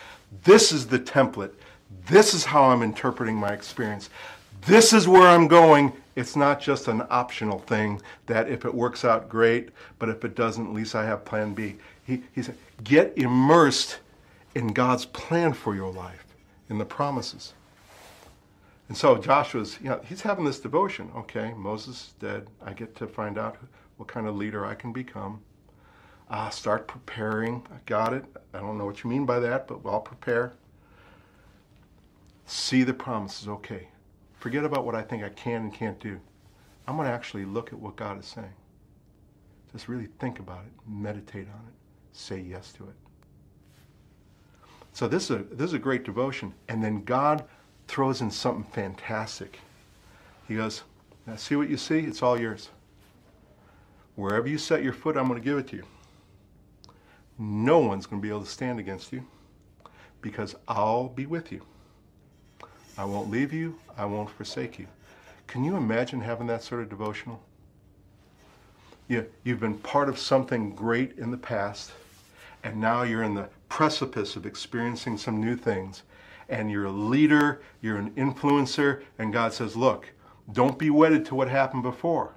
this 0.45 0.73
is 0.73 0.87
the 0.87 0.99
template. 0.99 1.53
This 2.07 2.35
is 2.35 2.45
how 2.45 2.65
I'm 2.65 2.83
interpreting 2.83 3.37
my 3.37 3.53
experience. 3.53 4.11
This 4.67 4.93
is 4.93 5.09
where 5.09 5.27
I'm 5.27 5.49
going. 5.49 5.93
It's 6.17 6.37
not 6.37 6.61
just 6.61 6.87
an 6.87 7.03
optional 7.11 7.59
thing 7.59 8.01
that 8.27 8.49
if 8.49 8.65
it 8.65 8.73
works 8.75 9.05
out, 9.05 9.29
great, 9.29 9.71
but 9.99 10.09
if 10.09 10.25
it 10.25 10.37
doesn't, 10.37 10.67
at 10.67 10.73
least 10.73 10.95
I 10.95 11.05
have 11.05 11.25
plan 11.25 11.55
B. 11.55 11.77
He, 12.05 12.23
he 12.35 12.43
said, 12.43 12.57
get 12.85 13.13
immersed 13.17 13.99
in 14.55 14.69
God's 14.69 15.07
plan 15.07 15.53
for 15.53 15.75
your 15.75 15.93
life, 15.93 16.25
in 16.71 16.79
the 16.79 16.85
promises. 16.85 17.55
And 18.89 18.97
so 18.97 19.17
Joshua's, 19.17 19.79
you 19.83 19.89
know, 19.89 20.01
he's 20.05 20.21
having 20.21 20.45
this 20.45 20.61
devotion. 20.61 21.11
Okay, 21.17 21.53
Moses 21.57 21.97
is 21.97 22.15
dead. 22.21 22.47
I 22.65 22.75
get 22.75 22.95
to 22.97 23.07
find 23.07 23.39
out 23.39 23.57
what 23.97 24.09
kind 24.09 24.29
of 24.29 24.37
leader 24.37 24.65
I 24.65 24.75
can 24.75 24.93
become. 24.93 25.41
Uh, 26.31 26.51
start 26.51 26.87
preparing. 26.87 27.67
I 27.71 27.79
got 27.87 28.13
it. 28.13 28.25
I 28.53 28.61
don't 28.61 28.79
know 28.79 28.85
what 28.87 29.03
you 29.03 29.11
mean 29.11 29.27
by 29.27 29.41
that, 29.41 29.67
but 29.67 29.81
I'll 29.85 30.01
prepare. 30.01 30.53
See 32.47 32.83
the 32.83 32.95
promises. 32.95 33.49
Okay. 33.49 33.89
Forget 34.45 34.63
about 34.63 34.85
what 34.85 34.95
I 34.95 35.01
think 35.01 35.25
I 35.25 35.31
can 35.31 35.63
and 35.63 35.73
can't 35.73 35.99
do. 35.99 36.21
I'm 36.87 36.97
going 36.97 37.09
to 37.09 37.15
actually 37.15 37.47
look 37.47 37.73
at 37.73 37.79
what 37.79 37.97
God 37.97 38.21
is 38.21 38.27
saying. 38.27 38.53
Just 39.73 39.89
really 39.89 40.09
think 40.19 40.39
about 40.39 40.67
it, 40.67 40.73
meditate 40.87 41.47
on 41.49 41.67
it, 41.67 41.73
say 42.13 42.41
yes 42.41 42.71
to 42.75 42.85
it. 42.85 42.95
So 44.93 45.09
this 45.09 45.31
is 45.31 45.41
a, 45.41 45.45
this 45.45 45.69
is 45.69 45.73
a 45.73 45.79
great 45.79 46.05
devotion. 46.05 46.53
And 46.69 46.85
then 46.85 47.05
God 47.05 47.47
throws 47.89 48.21
in 48.21 48.31
something 48.31 48.71
fantastic. 48.71 49.61
He 50.47 50.57
goes, 50.57 50.83
Now 51.27 51.37
see 51.37 51.57
what 51.57 51.71
you 51.71 51.79
see? 51.79 52.01
It's 52.01 52.23
all 52.23 52.39
yours. 52.39 52.69
Wherever 54.15 54.47
you 54.47 54.59
set 54.59 54.83
your 54.83 54.93
foot, 54.93 55.17
I'm 55.17 55.27
going 55.27 55.41
to 55.41 55.45
give 55.45 55.57
it 55.57 55.69
to 55.69 55.77
you. 55.77 55.85
No 57.39 57.79
one's 57.79 58.05
going 58.05 58.21
to 58.21 58.23
be 58.23 58.29
able 58.29 58.45
to 58.45 58.51
stand 58.51 58.79
against 58.79 59.11
you 59.11 59.27
because 60.21 60.55
I'll 60.69 61.09
be 61.09 61.25
with 61.25 61.51
you. 61.51 61.63
I 62.97 63.05
won't 63.05 63.31
leave 63.31 63.53
you, 63.53 63.79
I 63.97 64.05
won't 64.05 64.31
forsake 64.31 64.79
you. 64.79 64.87
Can 65.47 65.65
you 65.65 65.77
imagine 65.77 66.21
having 66.21 66.47
that 66.47 66.63
sort 66.63 66.81
of 66.81 66.89
devotional? 66.89 67.41
You, 69.09 69.27
you've 69.43 69.61
been 69.61 69.79
part 69.79 70.09
of 70.09 70.19
something 70.19 70.75
great 70.75 71.19
in 71.19 71.31
the 71.31 71.37
past, 71.37 71.93
and 72.63 72.81
now 72.81 73.03
you're 73.03 73.23
in 73.23 73.35
the 73.35 73.49
precipice 73.69 74.37
of 74.37 74.47
experiencing 74.47 75.19
some 75.19 75.41
new 75.41 75.57
things 75.57 76.03
and 76.49 76.71
you're 76.71 76.85
a 76.85 76.91
leader, 76.91 77.63
you're 77.81 77.97
an 77.97 78.11
influencer, 78.13 79.03
and 79.19 79.33
God 79.33 79.53
says, 79.53 79.77
look, 79.77 80.11
don't 80.53 80.79
be 80.79 80.91
wedded 80.91 81.25
to 81.27 81.35
what 81.35 81.49
happened 81.49 81.83
before. 81.83 82.35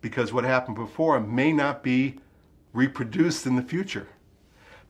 Because 0.00 0.32
what 0.32 0.44
happened 0.44 0.76
before 0.76 1.18
may 1.20 1.52
not 1.52 1.82
be 1.82 2.16
reproduced 2.72 3.46
in 3.46 3.56
the 3.56 3.62
future. 3.62 4.08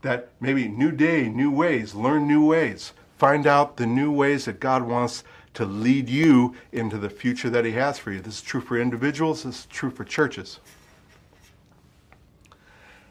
That 0.02 0.30
maybe 0.40 0.68
new 0.68 0.92
day, 0.92 1.28
new 1.28 1.50
ways, 1.50 1.94
learn 1.94 2.26
new 2.26 2.44
ways, 2.44 2.92
find 3.20 3.46
out 3.46 3.76
the 3.76 3.86
new 3.86 4.10
ways 4.10 4.46
that 4.46 4.58
God 4.60 4.82
wants 4.82 5.24
to 5.52 5.66
lead 5.66 6.08
you 6.08 6.54
into 6.72 6.96
the 6.96 7.10
future 7.10 7.50
that 7.50 7.66
He 7.66 7.72
has 7.72 7.98
for 7.98 8.10
you. 8.12 8.20
This 8.20 8.36
is 8.36 8.42
true 8.42 8.62
for 8.62 8.80
individuals, 8.80 9.42
this 9.42 9.60
is 9.60 9.66
true 9.66 9.90
for 9.90 10.04
churches. 10.04 10.58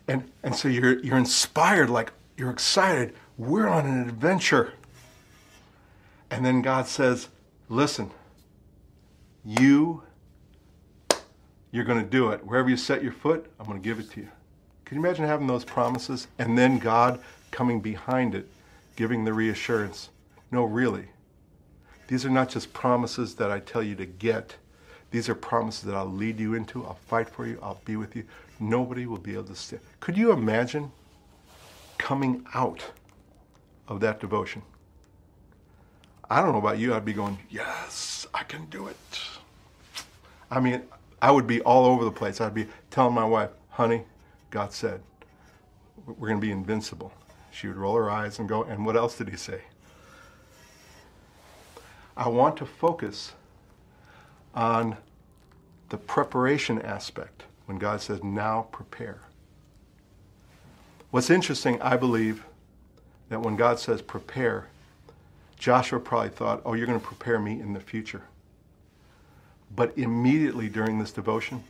And, 0.07 0.31
and 0.41 0.55
so 0.55 0.67
you're, 0.67 0.97
you're 0.99 1.19
inspired, 1.19 1.91
like 1.91 2.11
you're 2.37 2.49
excited. 2.49 3.13
We're 3.37 3.67
on 3.67 3.85
an 3.85 4.09
adventure. 4.09 4.73
And 6.31 6.43
then 6.43 6.63
God 6.63 6.87
says, 6.87 7.27
listen, 7.69 8.09
you, 9.45 10.01
you're 11.71 11.83
going 11.83 12.03
to 12.03 12.09
do 12.09 12.31
it. 12.31 12.43
Wherever 12.43 12.67
you 12.67 12.77
set 12.77 13.03
your 13.03 13.11
foot, 13.11 13.45
I'm 13.59 13.67
going 13.67 13.79
to 13.79 13.87
give 13.87 13.99
it 13.99 14.09
to 14.13 14.21
you. 14.21 14.29
Can 14.85 14.97
you 14.97 15.05
imagine 15.05 15.25
having 15.25 15.45
those 15.45 15.63
promises 15.63 16.27
and 16.39 16.57
then 16.57 16.79
God 16.79 17.19
coming 17.51 17.79
behind 17.79 18.33
it, 18.33 18.47
giving 18.99 19.23
the 19.23 19.31
reassurance? 19.31 20.09
No, 20.51 20.65
really. 20.65 21.05
These 22.07 22.25
are 22.25 22.29
not 22.29 22.49
just 22.49 22.73
promises 22.73 23.33
that 23.35 23.49
I 23.49 23.61
tell 23.61 23.81
you 23.81 23.95
to 23.95 24.05
get. 24.05 24.57
These 25.09 25.29
are 25.29 25.35
promises 25.35 25.83
that 25.83 25.95
I'll 25.95 26.11
lead 26.11 26.37
you 26.37 26.53
into. 26.53 26.83
I'll 26.85 26.99
fight 27.07 27.29
for 27.29 27.47
you. 27.47 27.57
I'll 27.63 27.79
be 27.85 27.95
with 27.95 28.13
you. 28.13 28.25
Nobody 28.59 29.05
will 29.05 29.17
be 29.17 29.35
able 29.35 29.45
to 29.45 29.55
stand. 29.55 29.81
Could 30.01 30.17
you 30.17 30.33
imagine 30.33 30.91
coming 31.97 32.45
out 32.53 32.83
of 33.87 34.01
that 34.01 34.19
devotion? 34.19 34.63
I 36.29 36.41
don't 36.41 36.51
know 36.51 36.59
about 36.59 36.77
you, 36.77 36.93
I'd 36.93 37.05
be 37.05 37.13
going, 37.13 37.39
yes, 37.49 38.27
I 38.33 38.43
can 38.43 38.65
do 38.65 38.87
it. 38.87 39.21
I 40.51 40.59
mean, 40.59 40.81
I 41.21 41.31
would 41.31 41.47
be 41.47 41.61
all 41.61 41.85
over 41.85 42.03
the 42.03 42.11
place. 42.11 42.41
I'd 42.41 42.53
be 42.53 42.67
telling 42.91 43.13
my 43.13 43.23
wife, 43.23 43.51
honey, 43.69 44.03
God 44.49 44.73
said, 44.73 45.01
we're 46.05 46.27
going 46.27 46.41
to 46.41 46.45
be 46.45 46.51
invincible. 46.51 47.13
She 47.59 47.67
would 47.67 47.75
roll 47.75 47.97
her 47.97 48.09
eyes 48.09 48.39
and 48.39 48.47
go, 48.47 48.63
and 48.63 48.85
what 48.85 48.95
else 48.95 49.17
did 49.17 49.27
he 49.27 49.35
say? 49.35 49.59
I 52.15 52.29
want 52.29 52.55
to 52.57 52.65
focus 52.65 53.33
on 54.55 54.95
the 55.89 55.97
preparation 55.97 56.81
aspect 56.81 57.43
when 57.65 57.77
God 57.77 57.99
says, 57.99 58.23
now 58.23 58.67
prepare. 58.71 59.19
What's 61.11 61.29
interesting, 61.29 61.81
I 61.81 61.97
believe, 61.97 62.45
that 63.27 63.41
when 63.41 63.57
God 63.57 63.77
says 63.77 64.01
prepare, 64.01 64.67
Joshua 65.57 65.99
probably 65.99 66.29
thought, 66.29 66.61
oh, 66.63 66.75
you're 66.75 66.87
going 66.87 66.99
to 66.99 67.05
prepare 67.05 67.39
me 67.39 67.59
in 67.59 67.73
the 67.73 67.81
future. 67.81 68.21
But 69.75 69.97
immediately 69.97 70.69
during 70.69 70.97
this 70.97 71.11
devotion, 71.11 71.65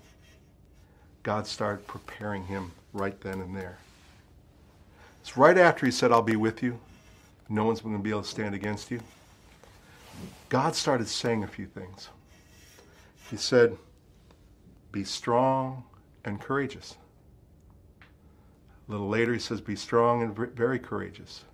God 1.23 1.47
started 1.47 1.87
preparing 1.87 2.45
him 2.45 2.73
right 2.93 3.19
then 3.21 3.41
and 3.41 3.55
there. 3.55 3.79
It's 5.29 5.37
right 5.37 5.59
after 5.59 5.85
he 5.85 5.91
said, 5.91 6.11
I'll 6.11 6.23
be 6.23 6.35
with 6.35 6.63
you. 6.63 6.79
No 7.49 7.63
one's 7.63 7.81
going 7.81 7.95
to 7.95 8.01
be 8.01 8.09
able 8.09 8.23
to 8.23 8.27
stand 8.27 8.55
against 8.55 8.89
you. 8.89 8.99
God 10.49 10.75
started 10.75 11.07
saying 11.07 11.43
a 11.43 11.47
few 11.47 11.67
things. 11.67 12.09
He 13.29 13.37
said, 13.37 13.77
Be 14.91 15.03
strong 15.03 15.83
and 16.25 16.41
courageous. 16.41 16.97
A 18.01 18.91
little 18.91 19.07
later, 19.07 19.31
he 19.31 19.37
says, 19.37 19.61
Be 19.61 19.75
strong 19.75 20.23
and 20.23 20.35
very 20.35 20.79
courageous. 20.79 21.45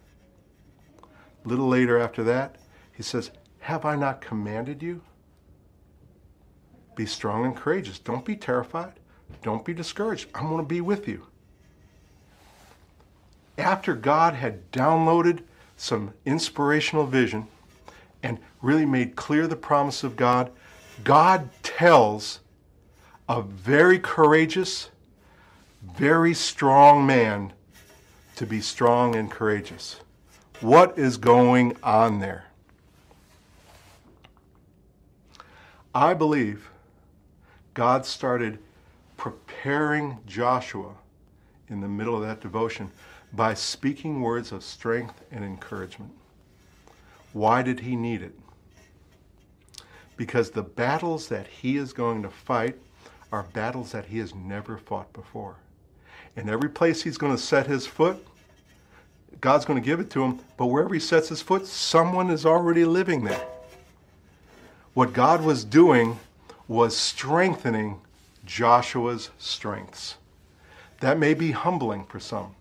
A 1.44 1.48
little 1.50 1.68
later 1.68 2.00
after 2.00 2.24
that, 2.24 2.56
he 2.94 3.04
says, 3.04 3.30
Have 3.60 3.84
I 3.84 3.98
not 3.98 4.22
commanded 4.22 4.82
you? 4.82 5.02
Be 6.96 7.06
strong 7.06 7.44
and 7.44 7.58
courageous. 7.58 8.00
Don't 8.00 8.24
be 8.24 8.38
terrified. 8.38 9.02
Don't 9.44 9.66
be 9.66 9.74
discouraged. 9.74 10.30
I'm 10.34 10.48
going 10.48 10.64
to 10.64 10.64
be 10.64 10.80
with 10.80 11.10
you. 11.10 11.28
After 13.58 13.96
God 13.96 14.34
had 14.34 14.72
downloaded 14.72 15.44
some 15.78 16.14
inspirational 16.26 17.06
vision 17.06 17.48
and 18.22 18.40
really 18.62 18.86
made 18.86 19.16
clear 19.16 19.48
the 19.48 19.56
promise 19.56 20.04
of 20.04 20.16
God, 20.16 20.52
God 21.04 21.50
tells 21.64 22.40
a 23.28 23.42
very 23.42 24.00
courageous, 24.00 24.90
very 25.98 26.34
strong 26.34 27.06
man 27.06 27.54
to 28.36 28.46
be 28.46 28.62
strong 28.62 29.16
and 29.16 29.32
courageous. 29.32 30.02
What 30.62 30.98
is 30.98 31.18
going 31.18 31.78
on 31.84 32.20
there? 32.20 32.46
I 35.94 36.14
believe 36.14 36.70
God 37.74 38.06
started 38.06 38.60
preparing 39.16 40.18
Joshua 40.26 40.94
in 41.70 41.80
the 41.80 41.88
middle 41.88 42.16
of 42.16 42.22
that 42.24 42.42
devotion 42.42 42.92
by 43.34 43.54
speaking 43.54 44.22
words 44.22 44.52
of 44.52 44.64
strength 44.64 45.22
and 45.32 45.44
encouragement. 45.44 46.12
Why 47.34 47.62
did 47.62 47.82
he 47.82 47.96
need 47.96 48.22
it? 48.22 48.38
Because 50.18 50.52
the 50.52 50.64
battles 50.64 51.28
that 51.28 51.48
he 51.48 51.76
is 51.78 51.92
going 51.92 52.24
to 52.24 52.30
fight 52.30 52.78
are 53.32 53.44
battles 53.44 53.92
that 53.92 54.06
he 54.06 54.20
has 54.20 54.34
never 54.34 54.78
fought 54.78 55.12
before. 55.12 55.56
In 56.38 56.50
every 56.50 56.70
place 56.70 57.04
he's 57.04 57.18
going 57.18 57.36
to 57.36 57.42
set 57.42 57.68
his 57.68 57.86
foot, 57.86 58.26
God's 59.42 59.66
going 59.66 59.82
to 59.82 59.86
give 59.86 60.00
it 60.00 60.10
to 60.12 60.24
him, 60.24 60.40
but 60.58 60.68
wherever 60.68 60.94
he 60.94 61.00
sets 61.00 61.30
his 61.30 61.42
foot, 61.42 61.68
someone 61.68 62.30
is 62.30 62.46
already 62.46 62.86
living 62.86 63.24
there. 63.24 63.46
What 64.94 65.12
God 65.12 65.44
was 65.44 65.66
doing 65.66 66.18
was 66.68 66.96
strengthening 66.96 68.00
Joshua's 68.46 69.30
strengths. 69.38 70.16
That 71.02 71.20
may 71.20 71.34
be 71.34 71.52
humbling 71.52 72.06
for 72.06 72.20
some, 72.20 72.56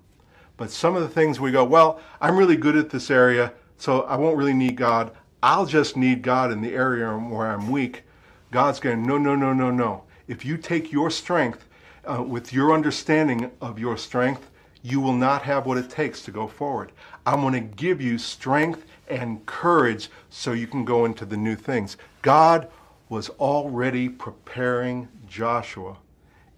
but 0.56 0.70
some 0.70 0.94
of 0.96 1.02
the 1.02 1.08
things 1.08 1.40
we 1.40 1.50
go, 1.50 1.64
well, 1.64 2.00
I'm 2.20 2.36
really 2.36 2.56
good 2.56 2.76
at 2.76 2.90
this 2.90 3.10
area, 3.10 3.52
so 3.76 4.02
I 4.02 4.16
won't 4.16 4.36
really 4.36 4.54
need 4.54 4.76
God. 4.76 5.10
I'll 5.42 5.66
just 5.66 5.96
need 5.96 6.22
God 6.22 6.52
in 6.52 6.62
the 6.62 6.74
area 6.74 7.08
where 7.16 7.50
I'm 7.50 7.70
weak. 7.70 8.02
God's 8.50 8.80
going, 8.80 9.04
no, 9.04 9.18
no, 9.18 9.34
no, 9.34 9.52
no, 9.52 9.70
no. 9.70 10.04
If 10.28 10.44
you 10.44 10.56
take 10.56 10.92
your 10.92 11.10
strength 11.10 11.68
uh, 12.04 12.22
with 12.22 12.52
your 12.52 12.72
understanding 12.72 13.50
of 13.60 13.78
your 13.78 13.96
strength, 13.96 14.50
you 14.82 15.00
will 15.00 15.14
not 15.14 15.42
have 15.42 15.66
what 15.66 15.78
it 15.78 15.90
takes 15.90 16.22
to 16.22 16.30
go 16.30 16.46
forward. 16.46 16.92
I'm 17.26 17.40
going 17.40 17.54
to 17.54 17.60
give 17.60 18.00
you 18.00 18.18
strength 18.18 18.84
and 19.08 19.44
courage 19.46 20.08
so 20.30 20.52
you 20.52 20.66
can 20.66 20.84
go 20.84 21.04
into 21.04 21.24
the 21.24 21.36
new 21.36 21.56
things. 21.56 21.96
God 22.22 22.68
was 23.08 23.28
already 23.30 24.08
preparing 24.08 25.08
Joshua 25.26 25.96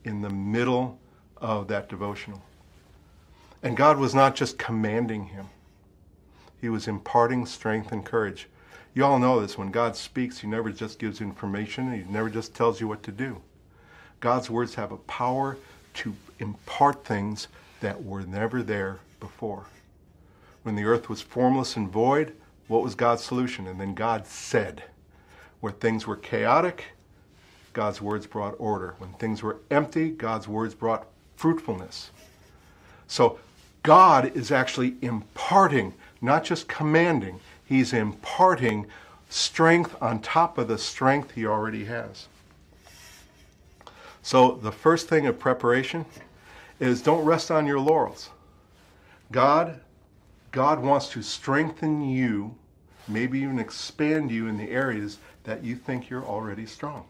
in 0.05 0.23
the 0.23 0.31
middle 0.31 0.99
of 1.39 1.69
that 1.69 1.89
devotional. 1.89 2.43
And 3.67 3.77
God 3.77 3.99
was 3.99 4.15
not 4.15 4.37
just 4.37 4.59
commanding 4.59 5.25
him, 5.25 5.49
He 6.61 6.69
was 6.69 6.87
imparting 6.87 7.47
strength 7.47 7.91
and 7.91 8.05
courage. 8.05 8.47
You 8.95 9.05
all 9.05 9.19
know 9.19 9.41
this. 9.41 9.59
When 9.59 9.73
God 9.73 9.97
speaks, 9.97 10.39
He 10.39 10.47
never 10.47 10.71
just 10.71 11.01
gives 11.01 11.21
information, 11.21 11.93
He 11.93 12.09
never 12.09 12.31
just 12.31 12.55
tells 12.55 12.81
you 12.81 12.87
what 12.87 13.03
to 13.03 13.11
do. 13.11 13.43
God's 14.21 14.49
words 14.49 14.77
have 14.77 14.93
a 14.93 14.97
power 14.99 15.59
to 15.95 16.15
impart 16.39 17.05
things 17.05 17.49
that 17.81 18.05
were 18.05 18.23
never 18.23 18.63
there 18.63 19.01
before. 19.19 19.65
When 20.63 20.77
the 20.77 20.85
earth 20.85 21.09
was 21.09 21.21
formless 21.21 21.75
and 21.75 21.91
void, 21.91 22.37
what 22.69 22.85
was 22.85 22.95
God's 22.95 23.25
solution? 23.25 23.67
And 23.67 23.81
then 23.81 23.95
God 23.95 24.29
said. 24.29 24.85
Where 25.59 25.73
things 25.73 26.07
were 26.07 26.15
chaotic, 26.15 26.85
God's 27.73 28.01
words 28.01 28.29
brought 28.29 28.55
order. 28.59 28.95
When 28.99 29.13
things 29.15 29.43
were 29.43 29.59
empty, 29.73 30.11
God's 30.11 30.47
words 30.47 30.73
brought 30.73 31.09
fruitfulness. 31.35 32.13
So 33.09 33.41
God 33.87 34.37
is 34.37 34.51
actually 34.51 34.97
imparting, 35.01 35.95
not 36.21 36.43
just 36.43 36.67
commanding, 36.67 37.39
He's 37.65 37.93
imparting 37.93 38.87
strength 39.29 39.95
on 40.03 40.19
top 40.19 40.59
of 40.59 40.67
the 40.67 40.77
strength 40.77 41.31
He 41.31 41.47
already 41.47 41.85
has. 41.85 42.27
So 44.23 44.59
the 44.61 44.73
first 44.73 45.09
thing 45.09 45.29
of 45.29 45.39
preparation 45.39 46.05
is 46.81 47.01
don't 47.01 47.25
rest 47.25 47.53
on 47.53 47.65
your 47.65 47.79
laurels. 47.79 48.31
God, 49.31 49.79
God 50.51 50.83
wants 50.83 51.09
to 51.11 51.23
strengthen 51.23 52.03
you, 52.03 52.57
maybe 53.07 53.39
even 53.39 53.61
expand 53.61 54.33
you 54.33 54.49
in 54.49 54.59
the 54.59 54.69
areas 54.69 55.19
that 55.45 55.63
you 55.63 55.77
think 55.77 56.11
you're 56.11 56.25
already 56.25 56.67
strong. 56.67 57.05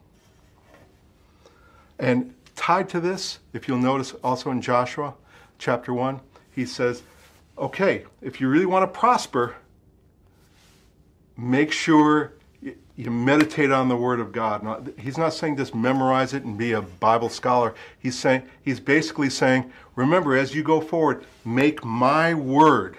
And 1.98 2.34
tied 2.54 2.90
to 2.90 3.00
this, 3.00 3.38
if 3.54 3.66
you'll 3.66 3.78
notice 3.78 4.12
also 4.22 4.50
in 4.50 4.60
Joshua 4.60 5.14
chapter 5.58 5.94
1, 5.94 6.20
he 6.56 6.64
says, 6.66 7.02
okay, 7.56 8.04
if 8.22 8.40
you 8.40 8.48
really 8.48 8.66
want 8.66 8.82
to 8.82 8.98
prosper, 8.98 9.54
make 11.36 11.70
sure 11.70 12.32
you 12.96 13.10
meditate 13.10 13.70
on 13.70 13.88
the 13.88 13.96
Word 13.96 14.20
of 14.20 14.32
God. 14.32 14.94
He's 14.98 15.18
not 15.18 15.34
saying 15.34 15.58
just 15.58 15.74
memorize 15.74 16.32
it 16.32 16.44
and 16.44 16.56
be 16.56 16.72
a 16.72 16.80
Bible 16.80 17.28
scholar. 17.28 17.74
He's 17.98 18.18
saying 18.18 18.48
he's 18.62 18.80
basically 18.80 19.28
saying, 19.28 19.70
remember, 19.94 20.34
as 20.34 20.54
you 20.54 20.62
go 20.62 20.80
forward, 20.80 21.24
make 21.44 21.84
my 21.84 22.32
word 22.32 22.96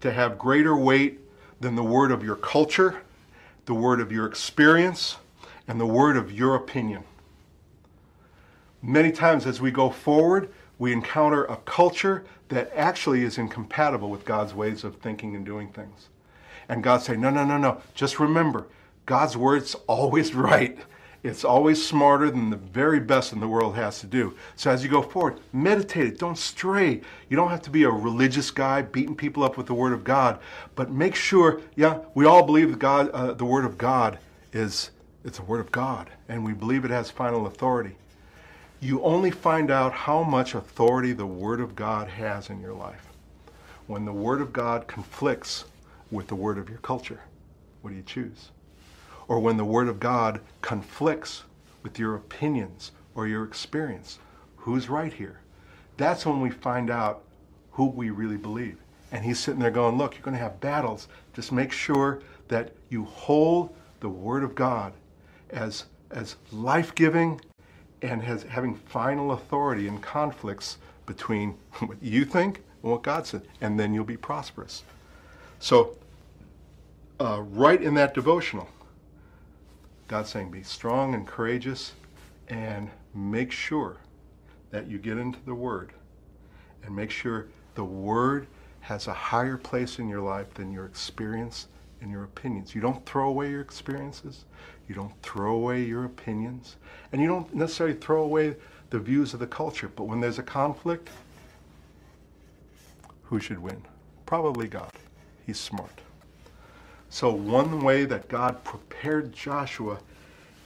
to 0.00 0.12
have 0.12 0.38
greater 0.38 0.76
weight 0.76 1.18
than 1.60 1.74
the 1.74 1.82
word 1.82 2.12
of 2.12 2.22
your 2.22 2.36
culture, 2.36 3.02
the 3.66 3.74
word 3.74 4.00
of 4.00 4.12
your 4.12 4.26
experience, 4.26 5.16
and 5.66 5.80
the 5.80 5.86
word 5.86 6.16
of 6.16 6.30
your 6.30 6.54
opinion. 6.54 7.02
Many 8.80 9.10
times 9.10 9.44
as 9.44 9.60
we 9.60 9.72
go 9.72 9.90
forward, 9.90 10.50
we 10.78 10.92
encounter 10.92 11.44
a 11.44 11.56
culture 11.56 12.24
that 12.48 12.70
actually 12.74 13.24
is 13.24 13.38
incompatible 13.38 14.10
with 14.10 14.24
God's 14.24 14.54
ways 14.54 14.84
of 14.84 14.96
thinking 14.96 15.34
and 15.36 15.44
doing 15.44 15.68
things. 15.68 16.08
And 16.68 16.82
God 16.82 17.02
say, 17.02 17.16
no, 17.16 17.30
no, 17.30 17.44
no, 17.44 17.58
no. 17.58 17.80
Just 17.94 18.20
remember, 18.20 18.66
God's 19.06 19.36
word's 19.36 19.74
always 19.86 20.34
right. 20.34 20.78
It's 21.24 21.44
always 21.44 21.84
smarter 21.84 22.30
than 22.30 22.50
the 22.50 22.56
very 22.56 23.00
best 23.00 23.32
in 23.32 23.40
the 23.40 23.48
world 23.48 23.74
has 23.74 23.98
to 24.00 24.06
do. 24.06 24.36
So 24.54 24.70
as 24.70 24.84
you 24.84 24.88
go 24.88 25.02
forward, 25.02 25.40
meditate 25.52 26.06
it. 26.06 26.18
Don't 26.18 26.38
stray. 26.38 27.00
You 27.28 27.36
don't 27.36 27.50
have 27.50 27.62
to 27.62 27.70
be 27.70 27.82
a 27.82 27.90
religious 27.90 28.52
guy 28.52 28.82
beating 28.82 29.16
people 29.16 29.42
up 29.42 29.56
with 29.56 29.66
the 29.66 29.74
Word 29.74 29.92
of 29.92 30.04
God, 30.04 30.38
but 30.76 30.92
make 30.92 31.16
sure. 31.16 31.60
Yeah, 31.74 31.98
we 32.14 32.24
all 32.24 32.44
believe 32.44 32.78
God, 32.78 33.10
uh, 33.10 33.32
the 33.32 33.44
Word 33.44 33.64
of 33.64 33.76
God, 33.76 34.18
is 34.52 34.90
it's 35.24 35.40
a 35.40 35.42
Word 35.42 35.60
of 35.60 35.72
God, 35.72 36.08
and 36.28 36.44
we 36.44 36.52
believe 36.52 36.84
it 36.84 36.92
has 36.92 37.10
final 37.10 37.46
authority. 37.46 37.96
You 38.80 39.02
only 39.02 39.30
find 39.30 39.70
out 39.70 39.92
how 39.92 40.22
much 40.22 40.54
authority 40.54 41.12
the 41.12 41.26
Word 41.26 41.60
of 41.60 41.74
God 41.74 42.08
has 42.08 42.48
in 42.48 42.60
your 42.60 42.74
life 42.74 43.08
when 43.86 44.04
the 44.04 44.12
Word 44.12 44.40
of 44.40 44.52
God 44.52 44.86
conflicts 44.86 45.64
with 46.10 46.28
the 46.28 46.34
word 46.34 46.58
of 46.58 46.68
your 46.68 46.78
culture? 46.78 47.20
What 47.82 47.90
do 47.90 47.96
you 47.96 48.02
choose? 48.02 48.50
Or 49.26 49.40
when 49.40 49.56
the 49.56 49.64
word 49.64 49.88
of 49.88 50.00
God 50.00 50.40
conflicts 50.62 51.44
with 51.82 51.98
your 51.98 52.14
opinions 52.14 52.92
or 53.14 53.26
your 53.26 53.44
experience, 53.44 54.18
who's 54.56 54.88
right 54.88 55.12
here? 55.12 55.40
That's 55.96 56.24
when 56.24 56.40
we 56.40 56.50
find 56.50 56.90
out 56.90 57.22
who 57.72 57.86
we 57.86 58.10
really 58.10 58.36
believe. 58.36 58.78
And 59.12 59.24
he's 59.24 59.38
sitting 59.38 59.60
there 59.60 59.70
going, 59.70 59.96
Look, 59.96 60.14
you're 60.14 60.22
going 60.22 60.36
to 60.36 60.42
have 60.42 60.60
battles. 60.60 61.08
Just 61.34 61.52
make 61.52 61.72
sure 61.72 62.20
that 62.48 62.72
you 62.88 63.04
hold 63.04 63.74
the 64.00 64.08
Word 64.08 64.44
of 64.44 64.54
God 64.54 64.92
as, 65.50 65.84
as 66.10 66.36
life 66.52 66.94
giving 66.94 67.40
and 68.02 68.22
as 68.22 68.44
having 68.44 68.74
final 68.74 69.32
authority 69.32 69.88
in 69.88 69.98
conflicts 69.98 70.78
between 71.06 71.50
what 71.80 72.02
you 72.02 72.24
think 72.24 72.62
and 72.82 72.92
what 72.92 73.02
God 73.02 73.26
said. 73.26 73.42
And 73.60 73.78
then 73.78 73.94
you'll 73.94 74.04
be 74.04 74.16
prosperous. 74.16 74.84
So, 75.58 75.96
uh, 77.20 77.42
right 77.42 77.82
in 77.82 77.94
that 77.94 78.14
devotional, 78.14 78.68
God's 80.06 80.30
saying, 80.30 80.50
be 80.50 80.62
strong 80.62 81.14
and 81.14 81.26
courageous 81.26 81.92
and 82.48 82.90
make 83.14 83.50
sure 83.50 83.96
that 84.70 84.86
you 84.86 84.98
get 84.98 85.18
into 85.18 85.38
the 85.44 85.54
Word 85.54 85.92
and 86.84 86.94
make 86.94 87.10
sure 87.10 87.48
the 87.74 87.84
Word 87.84 88.46
has 88.80 89.06
a 89.06 89.12
higher 89.12 89.56
place 89.56 89.98
in 89.98 90.08
your 90.08 90.20
life 90.20 90.54
than 90.54 90.72
your 90.72 90.86
experience 90.86 91.66
and 92.00 92.10
your 92.10 92.24
opinions. 92.24 92.74
You 92.74 92.80
don't 92.80 93.04
throw 93.06 93.28
away 93.28 93.50
your 93.50 93.60
experiences, 93.60 94.44
you 94.88 94.94
don't 94.94 95.12
throw 95.22 95.54
away 95.54 95.84
your 95.84 96.04
opinions, 96.04 96.76
and 97.12 97.20
you 97.20 97.28
don't 97.28 97.52
necessarily 97.54 97.96
throw 97.96 98.22
away 98.22 98.56
the 98.90 98.98
views 98.98 99.34
of 99.34 99.40
the 99.40 99.46
culture. 99.46 99.90
But 99.94 100.04
when 100.04 100.20
there's 100.20 100.38
a 100.38 100.42
conflict, 100.42 101.10
who 103.24 103.40
should 103.40 103.58
win? 103.58 103.82
Probably 104.26 104.68
God. 104.68 104.90
He's 105.46 105.58
smart. 105.60 106.00
So, 107.10 107.30
one 107.32 107.80
way 107.80 108.04
that 108.04 108.28
God 108.28 108.62
prepared 108.64 109.32
Joshua 109.32 109.98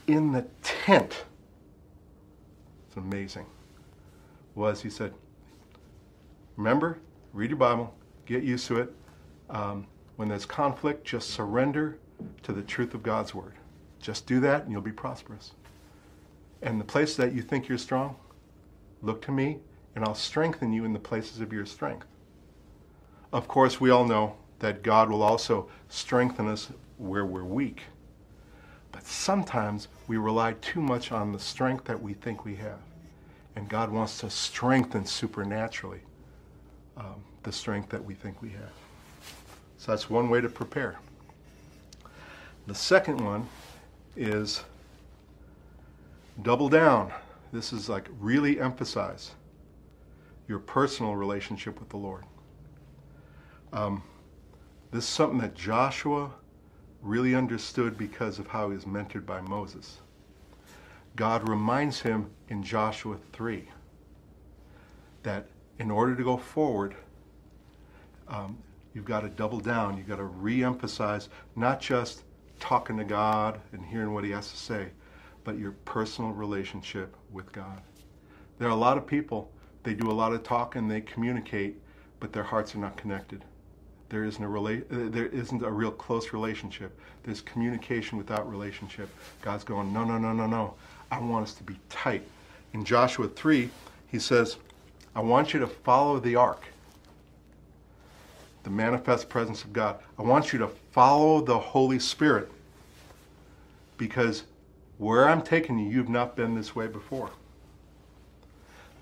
in 0.07 0.33
the 0.33 0.45
tent, 0.63 1.25
it's 2.89 2.97
amazing, 2.97 3.47
was 4.55 4.83
He 4.83 4.91
said, 4.91 5.15
Remember, 6.57 6.99
read 7.33 7.51
your 7.51 7.59
Bible, 7.59 7.95
get 8.27 8.43
used 8.43 8.67
to 8.67 8.81
it. 8.81 8.95
Um, 9.51 9.87
when 10.23 10.29
there's 10.29 10.47
conflict, 10.47 11.05
just 11.05 11.31
surrender 11.31 11.99
to 12.45 12.53
the 12.53 12.63
truth 12.63 12.95
of 12.95 13.03
God's 13.03 13.35
Word. 13.35 13.55
Just 14.01 14.25
do 14.25 14.39
that 14.39 14.63
and 14.63 14.71
you'll 14.71 14.81
be 14.81 14.93
prosperous. 14.93 15.51
And 16.63 16.81
the 16.81 16.85
place 16.85 17.17
that 17.17 17.33
you 17.33 17.43
think 17.43 17.67
you're 17.67 17.77
strong, 17.77 18.15
look 19.03 19.21
to 19.23 19.33
me 19.33 19.59
and 19.97 20.05
I'll 20.05 20.15
strengthen 20.15 20.73
you 20.73 20.85
in 20.85 20.93
the 20.93 21.01
places 21.01 21.41
of 21.41 21.53
your 21.53 21.67
strength. 21.67 22.07
Of 23.33 23.49
course, 23.49 23.81
we 23.81 23.91
all 23.91 24.07
know 24.07 24.37
that 24.61 24.85
God 24.85 25.11
will 25.11 25.25
also 25.25 25.69
strengthen 25.89 26.47
us 26.47 26.71
where 26.99 27.27
we're 27.27 27.43
weak. 27.43 27.83
But 28.93 29.05
sometimes 29.05 29.89
we 30.07 30.19
rely 30.19 30.53
too 30.61 30.81
much 30.81 31.11
on 31.11 31.33
the 31.33 31.41
strength 31.41 31.87
that 31.87 32.01
we 32.01 32.15
think 32.15 32.45
we 32.45 32.55
have. 32.55 32.79
And 33.57 33.69
God 33.69 33.91
wants 33.91 34.19
to 34.19 34.31
strengthen 34.31 35.05
supernaturally 35.05 36.03
um, 36.97 37.25
the 37.43 37.51
strength 37.51 37.89
that 37.89 38.05
we 38.05 38.15
think 38.15 38.41
we 38.41 38.51
have. 38.51 38.82
So 39.83 39.91
that's 39.91 40.09
one 40.09 40.31
way 40.31 40.41
to 40.41 40.49
prepare. 40.49 40.95
The 42.69 42.75
second 42.75 43.21
one 43.21 43.49
is 44.17 44.63
double 46.41 46.69
down. 46.69 47.13
This 47.53 47.73
is 47.73 47.89
like 47.89 48.09
really 48.21 48.61
emphasize 48.61 49.33
your 50.47 50.61
personal 50.61 51.17
relationship 51.17 51.81
with 51.81 51.89
the 51.89 51.97
Lord. 51.97 52.23
Um, 53.73 54.05
this 54.93 55.03
is 55.03 55.11
something 55.11 55.41
that 55.41 55.57
Joshua 55.57 56.31
really 57.03 57.35
understood 57.35 57.99
because 57.99 58.39
of 58.39 58.47
how 58.47 58.69
he 58.69 58.77
was 58.77 58.85
mentored 58.85 59.27
by 59.27 59.41
Moses. 59.41 59.99
God 61.17 61.49
reminds 61.49 62.01
him 62.01 62.31
in 62.51 62.63
Joshua 62.63 63.17
3 63.33 63.69
that 65.25 65.47
in 65.81 65.91
order 65.91 66.15
to 66.15 66.23
go 66.23 66.37
forward, 66.37 66.95
um, 68.29 68.59
you've 68.95 69.05
got 69.05 69.21
to 69.21 69.29
double 69.29 69.61
down. 69.61 69.97
You've 69.97 70.09
got 70.09 70.17
to 70.17 70.25
re 70.25 70.65
emphasize 70.65 71.29
not 71.57 71.81
just 71.81 72.23
talking 72.61 72.97
to 72.99 73.05
God 73.05 73.61
and 73.73 73.85
hearing 73.85 74.13
what 74.15 74.25
He 74.25 74.31
has 74.31 74.51
to 74.51 74.57
say, 74.57 74.89
but 75.45 75.59
your 75.59 75.73
personal 75.85 76.31
relationship 76.33 77.15
with 77.33 77.51
God. 77.53 77.81
There 78.59 78.69
are 78.69 78.73
a 78.73 78.77
lot 78.77 78.97
of 78.97 79.07
people, 79.07 79.51
they 79.83 79.95
do 79.95 80.11
a 80.11 80.13
lot 80.13 80.33
of 80.33 80.43
talking, 80.43 80.87
they 80.87 81.01
communicate, 81.01 81.77
but 82.21 82.33
their 82.33 82.45
hearts 82.45 82.75
are 82.75 82.79
not 82.79 82.97
connected. 82.97 83.45
There 84.09 84.25
isn't 84.25 84.45
a 84.45 84.47
rela- 84.47 84.85
there 84.91 85.27
isn't 85.27 85.63
a 85.63 85.71
real 85.71 85.91
close 85.91 86.33
relationship. 86.33 86.97
There's 87.25 87.41
communication 87.41 88.19
without 88.19 88.49
relationship. 88.49 89.09
God's 89.41 89.65
going, 89.65 89.93
no, 89.93 90.05
no, 90.05 90.19
no, 90.19 90.33
no, 90.33 90.47
no. 90.47 90.75
I 91.11 91.19
want 91.19 91.45
us 91.45 91.55
to 91.55 91.63
be 91.63 91.79
tight. 91.89 92.23
In 92.75 92.85
Joshua 92.85 93.27
3, 93.29 93.71
he 94.09 94.19
says, 94.19 94.59
I 95.15 95.21
want 95.21 95.53
you 95.53 95.61
to 95.61 95.67
follow 95.67 96.21
the 96.21 96.37
ark, 96.37 96.65
the 98.63 98.71
manifest 98.71 99.29
presence 99.29 99.65
of 99.65 99.73
God. 99.73 99.99
I 100.19 100.23
want 100.23 100.53
you 100.53 100.59
to 100.61 100.69
follow 100.93 101.41
the 101.41 101.59
Holy 101.59 101.99
Spirit 101.99 102.51
because 103.97 104.45
where 104.99 105.29
I'm 105.29 105.43
taking 105.43 105.79
you, 105.79 105.89
you've 105.89 106.09
not 106.09 106.37
been 106.37 106.55
this 106.55 106.75
way 106.77 106.87
before. 106.87 107.31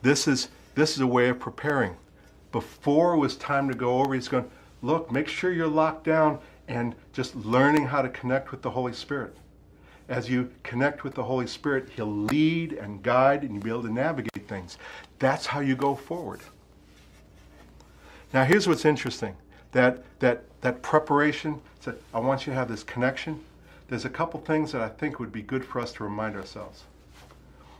This 0.02 0.26
is, 0.26 0.48
this 0.74 0.92
is 0.92 1.00
a 1.00 1.06
way 1.06 1.28
of 1.28 1.38
preparing. 1.38 1.96
Before 2.52 3.14
it 3.14 3.18
was 3.18 3.36
time 3.36 3.68
to 3.68 3.74
go 3.74 3.98
over, 3.98 4.14
he's 4.14 4.28
going, 4.28 4.50
look, 4.82 5.12
make 5.12 5.28
sure 5.28 5.52
you're 5.52 5.68
locked 5.68 6.04
down 6.04 6.38
and 6.68 6.94
just 7.12 7.36
learning 7.36 7.86
how 7.86 8.00
to 8.00 8.08
connect 8.08 8.50
with 8.50 8.62
the 8.62 8.70
Holy 8.70 8.92
Spirit. 8.92 9.36
As 10.08 10.28
you 10.28 10.50
connect 10.62 11.04
with 11.04 11.14
the 11.14 11.22
Holy 11.22 11.46
Spirit, 11.46 11.88
He'll 11.94 12.06
lead 12.06 12.72
and 12.72 13.02
guide 13.02 13.42
and 13.42 13.54
you'll 13.54 13.62
be 13.62 13.70
able 13.70 13.82
to 13.82 13.92
navigate 13.92 14.48
things. 14.48 14.78
That's 15.18 15.46
how 15.46 15.60
you 15.60 15.76
go 15.76 15.94
forward. 15.94 16.40
Now, 18.32 18.44
here's 18.44 18.66
what's 18.66 18.84
interesting 18.84 19.36
that, 19.72 20.02
that, 20.20 20.44
that 20.60 20.82
preparation, 20.82 21.60
so 21.80 21.94
I 22.12 22.20
want 22.20 22.46
you 22.46 22.52
to 22.52 22.58
have 22.58 22.68
this 22.68 22.82
connection. 22.82 23.40
There's 23.88 24.04
a 24.04 24.10
couple 24.10 24.40
things 24.40 24.72
that 24.72 24.80
I 24.80 24.88
think 24.88 25.18
would 25.18 25.32
be 25.32 25.42
good 25.42 25.64
for 25.64 25.80
us 25.80 25.92
to 25.94 26.04
remind 26.04 26.36
ourselves. 26.36 26.84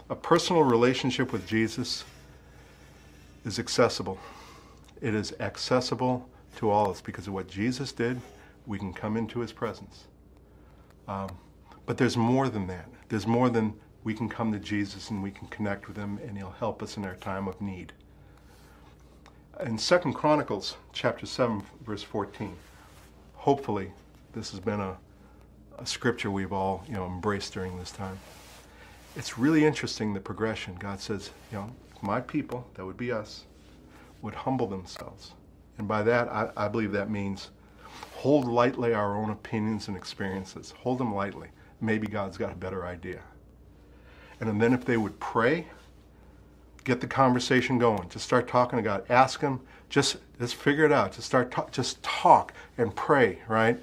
A 0.09 0.17
personal 0.17 0.65
relationship 0.65 1.33
with 1.33 1.47
Jesus 1.47 2.05
is 3.45 3.59
accessible. 3.59 4.19
It 5.01 5.15
is 5.15 5.35
accessible 5.41 6.29
to 6.57 6.71
all 6.71 6.87
of 6.87 6.97
us 6.97 7.01
because 7.01 7.27
of 7.27 7.33
what 7.33 7.49
Jesus 7.49 7.93
did. 7.93 8.21
We 8.67 8.79
can 8.79 8.93
come 8.93 9.17
into 9.17 9.41
his 9.41 9.53
presence. 9.53 10.05
Um, 11.07 11.31
but 11.87 11.97
there's 11.97 12.17
more 12.17 12.49
than 12.49 12.67
that. 12.67 12.89
There's 13.09 13.27
more 13.27 13.51
than 13.51 13.75
we 14.05 14.15
can 14.15 14.29
come 14.29 14.53
to 14.53 14.59
Jesus 14.59 15.11
and 15.11 15.23
we 15.23 15.31
can 15.31 15.49
connect 15.49 15.89
with 15.89 15.97
him 15.97 16.19
and 16.27 16.37
he'll 16.37 16.55
help 16.59 16.83
us 16.83 16.97
in 16.97 17.05
our 17.05 17.17
time 17.17 17.49
of 17.49 17.61
need. 17.61 17.93
In 19.59 19.77
Second 19.77 20.15
Chronicles 20.15 20.77
chapter 20.93 21.27
7 21.27 21.63
verse 21.85 22.03
14, 22.03 22.57
hopefully 23.35 23.93
this 24.33 24.53
has 24.53 24.61
been 24.61 24.81
a, 24.81 24.97
a 25.79 25.85
scripture 25.85 26.31
we've 26.31 26.53
all 26.53 26.83
you 26.89 26.95
know 26.95 27.05
embraced 27.05 27.53
during 27.53 27.79
this 27.79 27.91
time. 27.91 28.19
It's 29.17 29.37
really 29.37 29.67
interesting 29.67 30.15
the 30.15 30.21
progression. 30.21 30.77
God 30.77 31.01
says, 31.01 31.31
you 31.51 31.59
know, 31.59 31.71
my 32.01 32.21
people, 32.21 32.67
that 32.75 32.87
would 32.87 32.97
be 32.97 33.13
us, 33.13 33.45
would 34.23 34.35
humble 34.35 34.67
themselves. 34.67 35.33
And 35.77 35.87
by 35.87 36.05
that, 36.05 36.29
I, 36.29 36.51
I 36.57 36.69
believe 36.69 36.93
that 36.93 37.11
means 37.11 37.51
hold 38.15 38.47
lightly 38.47 38.95
our 38.95 39.17
own 39.17 39.31
opinions 39.31 39.89
and 39.89 39.97
experiences. 39.97 40.73
Hold 40.79 40.99
them 40.99 41.15
lightly. 41.15 41.49
Maybe 41.83 42.07
God's 42.07 42.39
got 42.39 42.53
a 42.53 42.57
better 42.57 42.87
idea. 42.87 43.21
And 44.39 44.61
then 44.61 44.73
if 44.73 44.87
they 44.87 44.97
would 44.97 45.19
pray, 45.21 45.67
get 46.85 47.01
the 47.01 47.07
conversation 47.07 47.79
going. 47.79 48.09
Just 48.09 48.25
start 48.25 48.49
talking 48.49 48.77
to 48.77 48.83
God. 48.83 49.05
Ask 49.09 49.41
Him. 49.41 49.61
Just 49.89 50.19
just 50.39 50.55
figure 50.55 50.85
it 50.85 50.93
out. 50.93 51.13
Just 51.13 51.27
start. 51.27 51.51
Ta- 51.51 51.69
just 51.71 52.03
talk 52.03 52.53
and 52.79 52.95
pray, 52.95 53.39
right? 53.49 53.79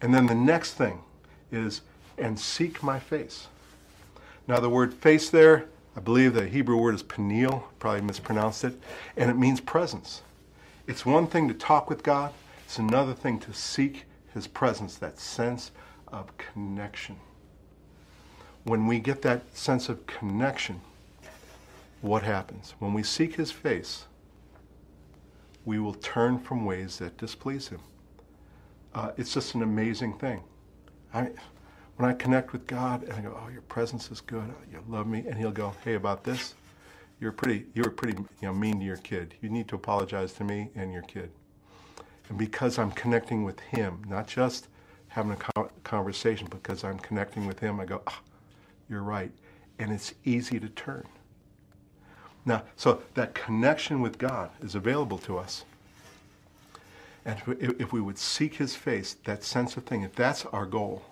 And 0.00 0.14
then 0.14 0.26
the 0.26 0.34
next 0.34 0.74
thing 0.74 1.00
is 1.50 1.82
and 2.16 2.38
seek 2.38 2.82
my 2.82 2.98
face. 2.98 3.48
Now 4.46 4.60
the 4.60 4.70
word 4.70 4.94
face 4.94 5.30
there, 5.30 5.66
I 5.96 6.00
believe 6.00 6.34
the 6.34 6.48
Hebrew 6.48 6.76
word 6.76 6.94
is 6.94 7.02
peniel. 7.02 7.68
Probably 7.78 8.00
mispronounced 8.00 8.64
it, 8.64 8.80
and 9.16 9.30
it 9.30 9.36
means 9.36 9.60
presence. 9.60 10.22
It's 10.86 11.04
one 11.04 11.26
thing 11.26 11.48
to 11.48 11.54
talk 11.54 11.90
with 11.90 12.02
God. 12.02 12.32
It's 12.64 12.78
another 12.78 13.14
thing 13.14 13.38
to 13.40 13.52
seek 13.52 14.04
His 14.32 14.46
presence. 14.46 14.96
That 14.96 15.18
sense 15.18 15.70
of 16.08 16.36
connection. 16.38 17.16
When 18.64 18.86
we 18.86 18.98
get 18.98 19.22
that 19.22 19.56
sense 19.56 19.88
of 19.88 20.06
connection, 20.06 20.80
what 22.00 22.22
happens? 22.22 22.74
When 22.78 22.92
we 22.94 23.02
seek 23.02 23.34
his 23.36 23.50
face, 23.50 24.06
we 25.64 25.78
will 25.78 25.94
turn 25.94 26.38
from 26.38 26.64
ways 26.64 26.98
that 26.98 27.16
displease 27.16 27.68
him. 27.68 27.80
Uh, 28.94 29.12
it's 29.16 29.34
just 29.34 29.54
an 29.54 29.62
amazing 29.62 30.18
thing. 30.18 30.42
I, 31.12 31.30
when 31.96 32.08
I 32.08 32.14
connect 32.14 32.52
with 32.52 32.66
God 32.66 33.02
and 33.02 33.12
I 33.12 33.20
go, 33.20 33.38
"Oh, 33.42 33.48
your 33.48 33.62
presence 33.62 34.10
is 34.10 34.20
good. 34.20 34.54
You 34.70 34.82
love 34.88 35.06
me," 35.06 35.24
and 35.26 35.36
He'll 35.36 35.50
go, 35.50 35.74
"Hey, 35.84 35.94
about 35.94 36.24
this, 36.24 36.54
you're 37.20 37.32
pretty, 37.32 37.66
you're 37.74 37.90
pretty, 37.90 38.16
you 38.18 38.26
know, 38.48 38.54
mean 38.54 38.78
to 38.78 38.86
your 38.86 38.96
kid. 38.98 39.34
You 39.40 39.50
need 39.50 39.68
to 39.68 39.74
apologize 39.74 40.32
to 40.34 40.44
me 40.44 40.70
and 40.74 40.92
your 40.92 41.02
kid." 41.02 41.30
And 42.28 42.38
because 42.38 42.78
I'm 42.78 42.92
connecting 42.92 43.42
with 43.44 43.58
Him, 43.60 44.02
not 44.08 44.26
just 44.26 44.68
having 45.08 45.32
a 45.32 45.64
conversation, 45.82 46.46
because 46.50 46.84
I'm 46.84 46.98
connecting 46.98 47.46
with 47.46 47.58
Him, 47.58 47.80
I 47.80 47.84
go, 47.84 48.02
oh, 48.06 48.18
"You're 48.88 49.02
right," 49.02 49.32
and 49.78 49.92
it's 49.92 50.14
easy 50.24 50.60
to 50.60 50.68
turn. 50.68 51.04
Now, 52.48 52.62
so 52.76 53.02
that 53.12 53.34
connection 53.34 54.00
with 54.00 54.16
God 54.16 54.48
is 54.62 54.74
available 54.74 55.18
to 55.18 55.36
us. 55.36 55.66
And 57.26 57.38
if 57.60 57.92
we 57.92 58.00
would 58.00 58.16
seek 58.16 58.54
his 58.54 58.74
face, 58.74 59.16
that 59.24 59.44
sense 59.44 59.76
of 59.76 59.84
thing, 59.84 60.00
if 60.00 60.14
that's 60.14 60.46
our 60.46 60.64
goal, 60.64 61.04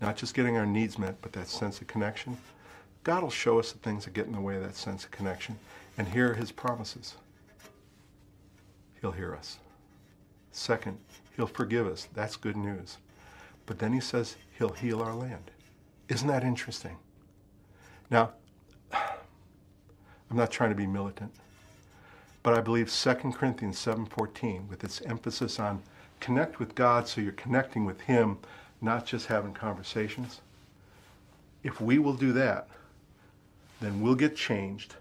not 0.00 0.16
just 0.16 0.32
getting 0.32 0.56
our 0.56 0.64
needs 0.64 0.98
met, 0.98 1.20
but 1.20 1.34
that 1.34 1.48
sense 1.48 1.82
of 1.82 1.88
connection, 1.88 2.38
God 3.04 3.22
will 3.22 3.30
show 3.30 3.58
us 3.58 3.70
the 3.72 3.78
things 3.80 4.06
that 4.06 4.14
get 4.14 4.24
in 4.24 4.32
the 4.32 4.40
way 4.40 4.56
of 4.56 4.62
that 4.62 4.76
sense 4.76 5.04
of 5.04 5.10
connection. 5.10 5.58
And 5.98 6.08
here 6.08 6.30
are 6.30 6.34
his 6.34 6.52
promises. 6.52 7.16
He'll 9.02 9.12
hear 9.12 9.34
us. 9.34 9.58
Second, 10.52 10.96
he'll 11.36 11.46
forgive 11.46 11.86
us. 11.86 12.08
That's 12.14 12.36
good 12.36 12.56
news. 12.56 12.96
But 13.66 13.78
then 13.78 13.92
he 13.92 14.00
says 14.00 14.36
he'll 14.56 14.70
heal 14.70 15.02
our 15.02 15.14
land. 15.14 15.50
Isn't 16.08 16.28
that 16.28 16.44
interesting? 16.44 16.96
Now, 18.08 18.30
I'm 20.30 20.36
not 20.36 20.50
trying 20.50 20.70
to 20.70 20.76
be 20.76 20.86
militant. 20.86 21.32
But 22.42 22.54
I 22.54 22.60
believe 22.60 22.90
2 22.90 23.32
Corinthians 23.32 23.78
7:14 23.78 24.68
with 24.68 24.84
its 24.84 25.00
emphasis 25.02 25.58
on 25.58 25.82
connect 26.20 26.58
with 26.58 26.74
God 26.74 27.08
so 27.08 27.20
you're 27.20 27.32
connecting 27.32 27.84
with 27.84 28.00
him, 28.02 28.38
not 28.80 29.06
just 29.06 29.26
having 29.26 29.52
conversations. 29.52 30.40
If 31.62 31.80
we 31.80 31.98
will 31.98 32.14
do 32.14 32.32
that, 32.32 32.68
then 33.80 34.00
we'll 34.00 34.14
get 34.14 34.36
changed. 34.36 34.94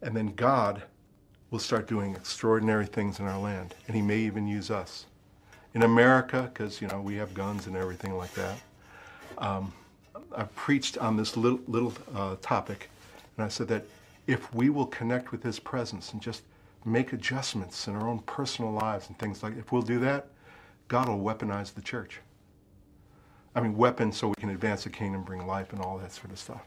And 0.00 0.16
then 0.16 0.34
God 0.34 0.82
will 1.50 1.58
start 1.58 1.88
doing 1.88 2.14
extraordinary 2.14 2.86
things 2.86 3.18
in 3.18 3.26
our 3.26 3.38
land, 3.38 3.74
and 3.86 3.96
he 3.96 4.02
may 4.02 4.18
even 4.18 4.46
use 4.46 4.70
us. 4.70 5.06
In 5.74 5.82
America, 5.82 6.50
because 6.52 6.80
you 6.80 6.88
know 6.88 7.00
we 7.00 7.16
have 7.16 7.34
guns 7.34 7.66
and 7.66 7.76
everything 7.76 8.16
like 8.16 8.32
that, 8.34 8.58
um, 9.38 9.72
I've 10.36 10.54
preached 10.54 10.98
on 10.98 11.16
this 11.16 11.36
little, 11.36 11.60
little 11.66 11.92
uh, 12.14 12.36
topic 12.40 12.90
and 13.38 13.44
I 13.46 13.48
said 13.48 13.68
that 13.68 13.86
if 14.26 14.52
we 14.52 14.68
will 14.68 14.86
connect 14.86 15.32
with 15.32 15.42
His 15.42 15.58
presence 15.58 16.12
and 16.12 16.20
just 16.20 16.42
make 16.84 17.12
adjustments 17.12 17.86
in 17.86 17.94
our 17.94 18.08
own 18.08 18.18
personal 18.20 18.72
lives 18.72 19.08
and 19.08 19.18
things 19.18 19.42
like 19.42 19.56
if 19.56 19.72
we'll 19.72 19.82
do 19.82 20.00
that, 20.00 20.26
God 20.88 21.08
will 21.08 21.20
weaponize 21.20 21.72
the 21.72 21.80
church. 21.80 22.20
I 23.54 23.60
mean, 23.60 23.76
weapons 23.76 24.16
so 24.16 24.28
we 24.28 24.34
can 24.38 24.50
advance 24.50 24.84
the 24.84 24.90
kingdom, 24.90 25.22
bring 25.22 25.46
life, 25.46 25.72
and 25.72 25.80
all 25.80 25.98
that 25.98 26.12
sort 26.12 26.30
of 26.30 26.38
stuff. 26.38 26.62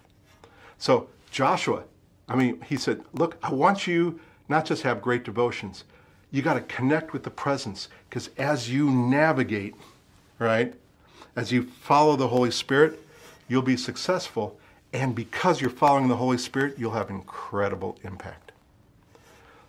So, 0.77 1.07
Joshua, 1.29 1.83
I 2.27 2.35
mean, 2.35 2.61
he 2.61 2.77
said, 2.77 3.01
Look, 3.13 3.37
I 3.43 3.51
want 3.51 3.85
you 3.85 4.19
not 4.47 4.65
just 4.65 4.83
have 4.83 5.01
great 5.01 5.23
devotions, 5.23 5.83
you 6.31 6.41
got 6.41 6.53
to 6.53 6.61
connect 6.61 7.11
with 7.11 7.23
the 7.23 7.29
presence 7.29 7.89
because 8.09 8.29
as 8.37 8.69
you 8.69 8.89
navigate, 8.89 9.75
right, 10.39 10.73
as 11.35 11.51
you 11.51 11.63
follow 11.63 12.15
the 12.15 12.29
Holy 12.29 12.51
Spirit, 12.51 12.99
you'll 13.47 13.61
be 13.61 13.77
successful 13.77 14.57
and 14.93 15.15
because 15.15 15.61
you're 15.61 15.69
following 15.69 16.07
the 16.07 16.17
Holy 16.17 16.37
Spirit, 16.37 16.75
you'll 16.77 16.91
have 16.91 17.09
incredible 17.09 17.97
impact. 18.03 18.51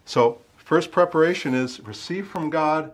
So, 0.04 0.38
first 0.56 0.90
preparation 0.90 1.54
is 1.54 1.80
receive 1.80 2.26
from 2.26 2.50
God, 2.50 2.92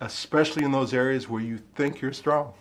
especially 0.00 0.64
in 0.64 0.70
those 0.70 0.94
areas 0.94 1.28
where 1.28 1.42
you 1.42 1.58
think 1.74 2.00
you're 2.00 2.12
strong, 2.12 2.52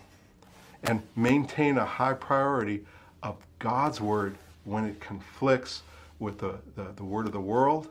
and 0.83 1.03
maintain 1.15 1.77
a 1.77 1.85
high 1.85 2.13
priority 2.13 2.83
of 3.21 3.35
God's 3.59 4.01
word 4.01 4.35
when 4.63 4.85
it 4.85 4.99
conflicts 4.99 5.83
with 6.19 6.39
the, 6.39 6.55
the, 6.75 6.87
the 6.95 7.03
word 7.03 7.27
of 7.27 7.33
the 7.33 7.41
world 7.41 7.87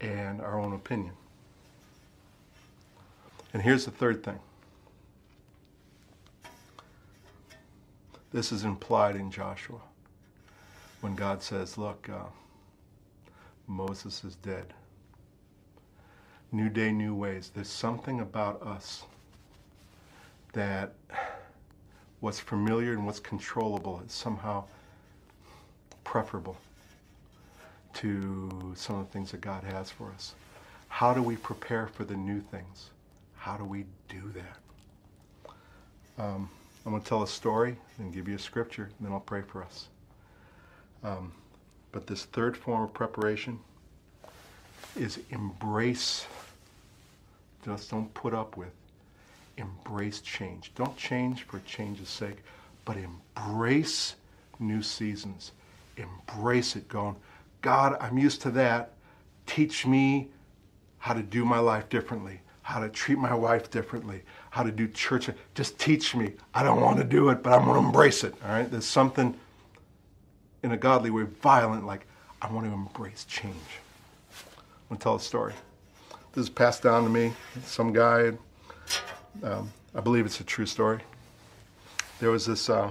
and 0.00 0.40
our 0.40 0.58
own 0.58 0.72
opinion. 0.72 1.12
And 3.52 3.62
here's 3.62 3.84
the 3.84 3.90
third 3.90 4.24
thing. 4.24 4.38
This 8.32 8.50
is 8.50 8.64
implied 8.64 9.16
in 9.16 9.30
Joshua 9.30 9.80
when 11.04 11.14
God 11.14 11.42
says, 11.42 11.76
Look, 11.76 12.08
uh, 12.08 12.30
Moses 13.66 14.24
is 14.24 14.36
dead. 14.36 14.72
New 16.50 16.70
day, 16.70 16.92
new 16.92 17.14
ways. 17.14 17.50
There's 17.54 17.68
something 17.68 18.20
about 18.20 18.62
us 18.62 19.04
that 20.54 20.94
what's 22.20 22.40
familiar 22.40 22.94
and 22.94 23.04
what's 23.04 23.20
controllable 23.20 24.02
is 24.06 24.14
somehow 24.14 24.64
preferable 26.04 26.56
to 27.92 28.72
some 28.74 28.96
of 28.96 29.06
the 29.06 29.12
things 29.12 29.30
that 29.32 29.42
God 29.42 29.62
has 29.62 29.90
for 29.90 30.10
us. 30.12 30.32
How 30.88 31.12
do 31.12 31.22
we 31.22 31.36
prepare 31.36 31.86
for 31.86 32.04
the 32.04 32.16
new 32.16 32.40
things? 32.40 32.88
How 33.36 33.58
do 33.58 33.64
we 33.66 33.84
do 34.08 34.32
that? 34.32 35.52
Um, 36.24 36.48
I'm 36.86 36.92
going 36.92 37.02
to 37.02 37.06
tell 37.06 37.22
a 37.22 37.28
story 37.28 37.76
and 37.98 38.10
give 38.10 38.26
you 38.26 38.36
a 38.36 38.38
scripture, 38.38 38.84
and 38.84 39.06
then 39.06 39.12
I'll 39.12 39.20
pray 39.20 39.42
for 39.42 39.62
us. 39.62 39.88
Um, 41.04 41.32
but 41.92 42.06
this 42.06 42.24
third 42.24 42.56
form 42.56 42.82
of 42.82 42.92
preparation 42.92 43.60
is 44.96 45.20
embrace. 45.30 46.26
Just 47.64 47.90
don't 47.90 48.12
put 48.14 48.34
up 48.34 48.56
with. 48.56 48.72
Embrace 49.58 50.20
change. 50.20 50.72
Don't 50.74 50.96
change 50.96 51.44
for 51.44 51.60
change's 51.60 52.08
sake, 52.08 52.38
but 52.84 52.96
embrace 52.96 54.16
new 54.58 54.82
seasons. 54.82 55.52
Embrace 55.96 56.74
it, 56.74 56.88
going, 56.88 57.14
God, 57.60 57.96
I'm 58.00 58.18
used 58.18 58.42
to 58.42 58.50
that. 58.52 58.92
Teach 59.46 59.86
me 59.86 60.28
how 60.98 61.14
to 61.14 61.22
do 61.22 61.44
my 61.44 61.58
life 61.58 61.88
differently, 61.88 62.40
how 62.62 62.80
to 62.80 62.88
treat 62.88 63.18
my 63.18 63.34
wife 63.34 63.70
differently, 63.70 64.22
how 64.50 64.62
to 64.62 64.72
do 64.72 64.88
church. 64.88 65.28
Just 65.54 65.78
teach 65.78 66.16
me. 66.16 66.32
I 66.54 66.62
don't 66.62 66.80
want 66.80 66.96
to 66.96 67.04
do 67.04 67.28
it, 67.28 67.42
but 67.42 67.52
I'm 67.52 67.66
going 67.66 67.80
to 67.80 67.86
embrace 67.86 68.24
it. 68.24 68.34
All 68.42 68.50
right? 68.50 68.68
There's 68.68 68.86
something 68.86 69.38
in 70.64 70.72
a 70.72 70.76
godly 70.78 71.10
way 71.10 71.24
violent, 71.42 71.86
like 71.86 72.06
I 72.40 72.50
want 72.50 72.66
to 72.66 72.72
embrace 72.72 73.26
change. 73.26 73.54
I'm 73.54 74.88
going 74.88 74.98
to 74.98 75.02
tell 75.02 75.14
a 75.14 75.20
story. 75.20 75.52
This 76.32 76.44
is 76.44 76.50
passed 76.50 76.82
down 76.82 77.04
to 77.04 77.10
me. 77.10 77.34
Some 77.64 77.92
guy, 77.92 78.32
um, 79.42 79.70
I 79.94 80.00
believe 80.00 80.24
it's 80.24 80.40
a 80.40 80.44
true 80.44 80.64
story. 80.64 81.00
There 82.18 82.30
was 82.30 82.46
this, 82.46 82.70
uh, 82.70 82.90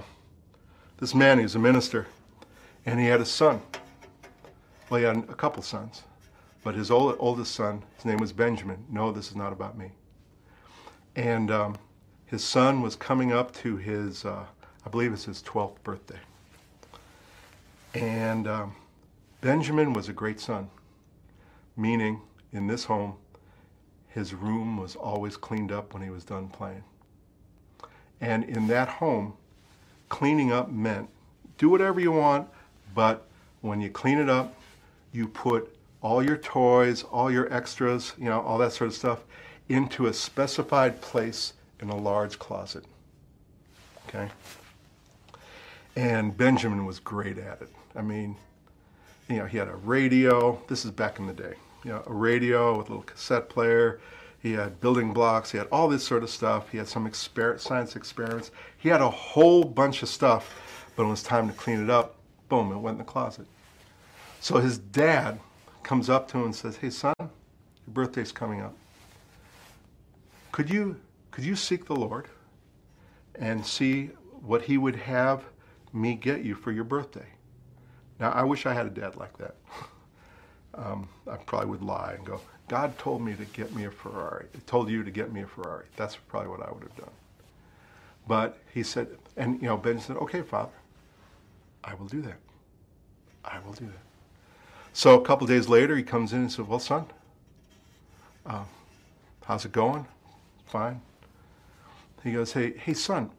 this 0.98 1.16
man, 1.16 1.38
he 1.38 1.42
was 1.42 1.56
a 1.56 1.58
minister, 1.58 2.06
and 2.86 3.00
he 3.00 3.06
had 3.06 3.20
a 3.20 3.26
son. 3.26 3.60
Well, 4.88 5.00
he 5.00 5.06
had 5.06 5.16
a 5.16 5.34
couple 5.34 5.62
sons. 5.62 6.04
But 6.62 6.76
his 6.76 6.92
old, 6.92 7.16
oldest 7.18 7.54
son, 7.54 7.82
his 7.96 8.04
name 8.04 8.18
was 8.18 8.32
Benjamin. 8.32 8.84
No, 8.88 9.10
this 9.10 9.28
is 9.28 9.36
not 9.36 9.52
about 9.52 9.76
me. 9.76 9.90
And 11.16 11.50
um, 11.50 11.76
his 12.26 12.44
son 12.44 12.82
was 12.82 12.94
coming 12.94 13.32
up 13.32 13.52
to 13.56 13.76
his, 13.76 14.24
uh, 14.24 14.44
I 14.86 14.88
believe 14.88 15.12
it's 15.12 15.24
his 15.24 15.42
12th 15.42 15.82
birthday. 15.82 16.20
And 17.94 18.48
um, 18.48 18.76
Benjamin 19.40 19.92
was 19.92 20.08
a 20.08 20.12
great 20.12 20.40
son, 20.40 20.68
meaning 21.76 22.20
in 22.52 22.66
this 22.66 22.84
home, 22.84 23.14
his 24.08 24.34
room 24.34 24.76
was 24.76 24.96
always 24.96 25.36
cleaned 25.36 25.72
up 25.72 25.94
when 25.94 26.02
he 26.02 26.10
was 26.10 26.24
done 26.24 26.48
playing. 26.48 26.84
And 28.20 28.44
in 28.44 28.66
that 28.68 28.88
home, 28.88 29.34
cleaning 30.08 30.52
up 30.52 30.70
meant 30.70 31.08
do 31.58 31.68
whatever 31.68 32.00
you 32.00 32.12
want, 32.12 32.48
but 32.94 33.26
when 33.60 33.80
you 33.80 33.90
clean 33.90 34.18
it 34.18 34.28
up, 34.28 34.54
you 35.12 35.28
put 35.28 35.74
all 36.02 36.22
your 36.22 36.36
toys, 36.36 37.02
all 37.04 37.30
your 37.30 37.52
extras, 37.52 38.12
you 38.18 38.24
know, 38.24 38.40
all 38.40 38.58
that 38.58 38.72
sort 38.72 38.88
of 38.88 38.94
stuff 38.94 39.24
into 39.68 40.06
a 40.06 40.12
specified 40.12 41.00
place 41.00 41.54
in 41.80 41.88
a 41.88 41.96
large 41.96 42.38
closet. 42.38 42.84
Okay? 44.08 44.28
And 45.96 46.36
Benjamin 46.36 46.84
was 46.84 46.98
great 46.98 47.38
at 47.38 47.62
it. 47.62 47.68
I 47.96 48.02
mean, 48.02 48.36
you 49.28 49.36
know, 49.36 49.46
he 49.46 49.58
had 49.58 49.68
a 49.68 49.76
radio. 49.76 50.60
This 50.68 50.84
is 50.84 50.90
back 50.90 51.18
in 51.18 51.26
the 51.26 51.32
day. 51.32 51.54
You 51.84 51.92
know, 51.92 52.02
a 52.06 52.12
radio 52.12 52.76
with 52.76 52.88
a 52.88 52.90
little 52.90 53.04
cassette 53.04 53.48
player. 53.48 54.00
He 54.42 54.52
had 54.52 54.80
building 54.80 55.12
blocks. 55.12 55.50
He 55.50 55.58
had 55.58 55.68
all 55.68 55.88
this 55.88 56.04
sort 56.04 56.22
of 56.22 56.30
stuff. 56.30 56.70
He 56.70 56.78
had 56.78 56.88
some 56.88 57.08
exper- 57.08 57.58
science 57.58 57.96
experiments. 57.96 58.50
He 58.78 58.88
had 58.88 59.00
a 59.00 59.08
whole 59.08 59.64
bunch 59.64 60.02
of 60.02 60.08
stuff. 60.08 60.86
But 60.94 61.04
when 61.04 61.08
it 61.08 61.10
was 61.10 61.22
time 61.22 61.48
to 61.48 61.54
clean 61.54 61.82
it 61.82 61.90
up, 61.90 62.16
boom, 62.48 62.72
it 62.72 62.76
went 62.76 62.94
in 62.94 62.98
the 62.98 63.04
closet. 63.04 63.46
So 64.40 64.58
his 64.58 64.78
dad 64.78 65.40
comes 65.82 66.10
up 66.10 66.28
to 66.28 66.38
him 66.38 66.44
and 66.44 66.54
says, 66.54 66.76
Hey, 66.76 66.90
son, 66.90 67.14
your 67.18 67.28
birthday's 67.88 68.32
coming 68.32 68.60
up. 68.60 68.74
Could 70.52 70.70
you, 70.70 71.00
could 71.30 71.44
you 71.44 71.56
seek 71.56 71.86
the 71.86 71.96
Lord 71.96 72.28
and 73.34 73.64
see 73.64 74.10
what 74.42 74.62
he 74.62 74.78
would 74.78 74.96
have 74.96 75.44
me 75.92 76.14
get 76.14 76.42
you 76.42 76.54
for 76.54 76.70
your 76.70 76.84
birthday? 76.84 77.26
Now, 78.24 78.30
I 78.30 78.42
wish 78.42 78.64
I 78.64 78.72
had 78.72 78.86
a 78.86 78.90
dad 78.90 79.16
like 79.16 79.36
that. 79.36 79.54
Um, 80.76 81.06
I 81.30 81.36
probably 81.36 81.68
would 81.68 81.82
lie 81.82 82.14
and 82.16 82.24
go, 82.24 82.40
God 82.68 82.98
told 82.98 83.20
me 83.20 83.34
to 83.34 83.44
get 83.44 83.74
me 83.74 83.84
a 83.84 83.90
Ferrari. 83.90 84.46
He 84.54 84.60
told 84.62 84.88
you 84.88 85.04
to 85.04 85.10
get 85.10 85.30
me 85.30 85.42
a 85.42 85.46
Ferrari. 85.46 85.84
That's 85.94 86.16
probably 86.16 86.48
what 86.48 86.66
I 86.66 86.72
would 86.72 86.82
have 86.84 86.96
done. 86.96 87.12
But 88.26 88.58
he 88.72 88.82
said, 88.82 89.08
and 89.36 89.60
you 89.60 89.68
know, 89.68 89.76
Ben 89.76 90.00
said, 90.00 90.16
okay, 90.16 90.40
Father, 90.40 90.72
I 91.84 91.92
will 91.92 92.06
do 92.06 92.22
that. 92.22 92.38
I 93.44 93.58
will 93.58 93.74
do 93.74 93.84
that. 93.84 94.02
So 94.94 95.20
a 95.20 95.24
couple 95.24 95.46
days 95.46 95.68
later, 95.68 95.94
he 95.94 96.02
comes 96.02 96.32
in 96.32 96.40
and 96.40 96.50
says, 96.50 96.66
Well, 96.66 96.78
son, 96.78 97.04
uh, 98.46 98.64
how's 99.44 99.66
it 99.66 99.72
going? 99.72 100.06
Fine. 100.66 101.02
He 102.22 102.32
goes, 102.32 102.54
Hey, 102.54 102.72
hey, 102.78 102.94
son, 102.94 103.30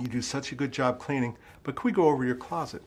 you 0.00 0.06
do 0.06 0.22
such 0.22 0.52
a 0.52 0.54
good 0.54 0.70
job 0.70 1.00
cleaning, 1.00 1.36
but 1.64 1.74
can 1.74 1.88
we 1.88 1.92
go 1.92 2.08
over 2.08 2.24
your 2.24 2.36
closet? 2.36 2.82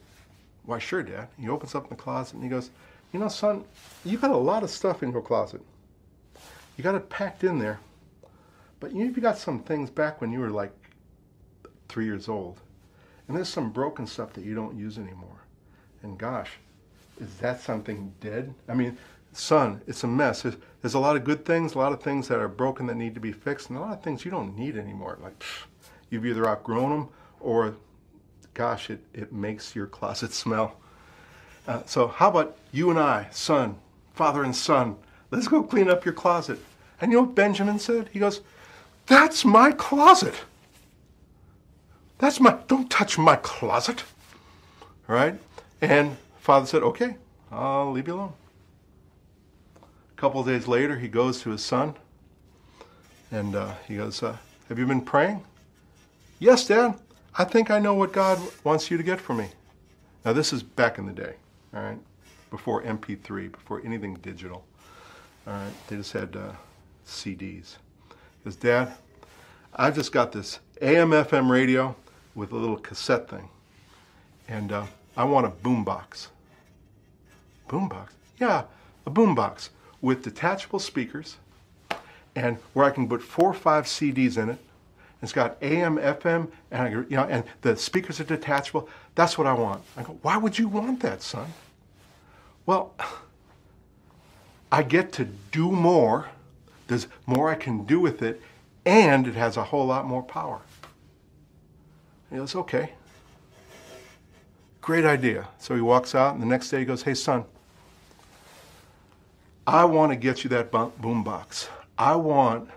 Why, 0.66 0.80
sure, 0.80 1.04
Dad. 1.04 1.28
He 1.38 1.50
opens 1.50 1.76
up 1.76 1.90
the 1.90 1.96
closet 1.96 2.36
and 2.36 2.44
he 2.44 2.50
goes, 2.50 2.70
You 3.12 3.20
know, 3.20 3.28
son, 3.28 3.66
you 4.06 4.18
got 4.18 4.32
a 4.32 4.38
lot 4.38 4.64
of 4.64 4.70
stuff 4.70 5.04
in 5.04 5.12
your 5.12 5.22
closet. 5.22 5.62
You 6.78 6.84
got 6.84 6.96
it 6.96 7.10
packed 7.10 7.44
in 7.44 7.60
there, 7.60 7.80
but 8.80 8.94
you 8.94 9.12
got 9.12 9.38
some 9.38 9.60
things 9.60 9.90
back 9.90 10.22
when 10.22 10.32
you 10.32 10.40
were 10.40 10.50
like 10.50 10.74
three 11.88 12.06
years 12.06 12.28
old. 12.28 12.60
And 13.28 13.38
there's 13.38 13.50
some 13.50 13.72
broken 13.72 14.08
stuff 14.08 14.34
that 14.34 14.44
you 14.44 14.56
don't 14.56 14.78
use 14.78 14.98
anymore. 14.98 15.44
And 16.02 16.18
gosh, 16.18 16.52
is 17.20 17.36
that 17.38 17.62
something 17.62 18.14
dead? 18.20 18.54
I 18.68 18.74
mean, 18.74 18.98
son, 19.32 19.82
it's 19.88 20.04
a 20.04 20.08
mess. 20.08 20.42
There's, 20.42 20.56
there's, 20.82 20.94
a 20.94 21.00
lot 21.00 21.16
of 21.16 21.24
good 21.24 21.46
things, 21.46 21.76
a 21.76 21.78
lot 21.78 21.94
of 21.94 22.02
things 22.02 22.28
that 22.28 22.40
are 22.40 22.48
broken 22.48 22.88
that 22.88 22.96
need 22.96 23.14
to 23.14 23.22
be 23.22 23.32
fixed, 23.32 23.70
and 23.70 23.78
a 23.78 23.82
lot 23.82 23.94
of 23.94 24.04
things 24.04 24.26
you 24.26 24.32
don't 24.32 24.58
need 24.58 24.78
anymore. 24.78 25.18
Like, 25.22 25.44
you've 26.10 26.26
either 26.26 26.48
outgrown 26.48 26.90
them 26.90 27.10
or, 27.40 27.76
gosh, 28.54 28.90
it, 28.90 29.04
it 29.14 29.34
makes 29.34 29.76
your 29.76 29.88
closet 29.88 30.34
smell. 30.34 30.78
Uh, 31.68 31.82
so, 31.86 32.08
how 32.08 32.30
about 32.30 32.58
you 32.72 32.90
and 32.90 33.00
I, 33.00 33.28
son, 33.32 33.78
father 34.14 34.44
and 34.44 34.56
son, 34.56 34.98
let's 35.32 35.48
go 35.48 35.64
clean 35.64 35.90
up 35.90 36.06
your 36.06 36.14
closet. 36.14 36.60
And 37.00 37.12
you 37.12 37.18
know 37.18 37.24
what 37.24 37.36
Benjamin 37.36 37.80
said? 37.80 38.10
He 38.12 38.20
goes, 38.20 38.42
That's 39.08 39.44
my 39.44 39.72
closet. 39.72 40.36
That's 42.18 42.40
my, 42.40 42.58
don't 42.68 42.90
touch 42.90 43.18
my 43.18 43.36
closet. 43.38 44.04
All 45.10 45.16
right? 45.16 45.36
And 45.82 46.18
Father 46.40 46.66
said, 46.66 46.84
Okay, 46.84 47.18
I'll 47.52 47.92
leave 47.92 48.08
you 48.08 48.16
alone. 48.16 48.34
A 49.82 50.22
couple 50.22 50.40
of 50.42 50.48
days 50.48 50.68
later, 50.68 50.98
he 50.98 51.08
goes 51.08 51.42
to 51.42 51.50
his 51.50 51.64
son 51.64 51.96
and 53.32 53.56
uh, 53.56 53.74
he 53.88 53.98
goes, 53.98 54.22
uh, 54.22 54.38
Have 54.70 54.80
you 54.80 54.86
been 54.86 55.02
praying? 55.02 55.44
Yes, 56.40 56.68
Dad. 56.68 56.96
I 57.36 57.44
think 57.44 57.72
I 57.72 57.80
know 57.80 57.96
what 57.96 58.14
God 58.14 58.40
wants 58.64 58.92
you 58.92 58.98
to 58.98 59.04
get 59.04 59.20
for 59.20 59.34
me. 59.34 59.50
Now, 60.24 60.34
this 60.34 60.54
is 60.54 60.62
back 60.62 61.00
in 61.00 61.06
the 61.06 61.14
day, 61.14 61.34
all 61.74 61.82
right? 61.82 61.98
Before 62.52 62.84
MP3, 62.84 63.52
before 63.52 63.82
anything 63.84 64.16
digital. 64.16 64.64
All 65.48 65.54
right? 65.54 65.72
They 65.88 65.96
just 65.96 66.14
had 66.14 66.36
uh, 66.36 66.52
CDs. 67.08 67.78
Goes, 68.44 68.56
Dad, 68.56 68.94
I've 69.76 69.96
just 69.96 70.12
got 70.12 70.32
this 70.32 70.60
AM 70.82 71.10
FM 71.10 71.50
radio 71.50 71.96
with 72.36 72.52
a 72.52 72.56
little 72.56 72.78
cassette 72.78 73.28
thing. 73.30 73.50
And 74.48 74.72
uh, 74.72 74.86
I 75.18 75.24
want 75.24 75.48
a 75.48 75.50
boombox. 75.50 76.28
Boombox? 77.68 78.10
Yeah, 78.40 78.66
a 79.06 79.12
boombox 79.12 79.70
with 80.02 80.24
detachable 80.24 80.80
speakers 80.80 81.38
and 82.36 82.58
where 82.74 82.86
I 82.86 82.92
can 82.92 83.08
put 83.08 83.22
four 83.22 83.50
or 83.50 83.54
five 83.54 83.86
CDs 83.86 84.38
in 84.38 84.50
it. 84.50 84.60
It's 85.24 85.32
got 85.32 85.58
AM, 85.62 85.98
FM, 85.98 86.52
and 86.70 86.82
I, 86.82 86.90
you 86.90 87.06
know, 87.12 87.24
and 87.24 87.46
the 87.62 87.78
speakers 87.78 88.20
are 88.20 88.26
detachable. 88.26 88.90
That's 89.16 89.38
what 89.38 89.48
I 89.48 89.54
want. 89.54 89.82
I 89.96 90.04
go, 90.04 90.20
why 90.22 90.36
would 90.36 90.60
you 90.60 90.68
want 90.68 91.00
that, 91.00 91.22
son? 91.22 91.48
Well, 92.66 92.94
I 94.70 94.84
get 94.84 95.14
to 95.14 95.26
do 95.52 95.72
more. 95.72 96.28
There's 96.88 97.08
more 97.26 97.50
I 97.50 97.56
can 97.56 97.86
do 97.86 98.02
with 98.02 98.22
it, 98.22 98.42
and 98.86 99.26
it 99.26 99.36
has 99.36 99.56
a 99.56 99.64
whole 99.64 99.86
lot 99.86 100.06
more 100.06 100.22
power. 100.22 100.60
He 102.30 102.36
goes, 102.36 102.54
okay. 102.54 102.92
Great 104.82 105.06
idea. 105.06 105.48
So 105.58 105.74
he 105.74 105.82
walks 105.82 106.14
out, 106.14 106.34
and 106.34 106.44
the 106.44 106.48
next 106.48 106.70
day 106.70 106.80
he 106.80 106.86
goes, 106.86 107.04
Hey, 107.04 107.14
son, 107.14 107.46
I 109.66 109.86
want 109.86 110.12
to 110.12 110.18
get 110.18 110.44
you 110.44 110.50
that 110.50 110.70
boom 110.70 111.24
box. 111.24 111.70
I 111.98 112.18
want 112.18 112.70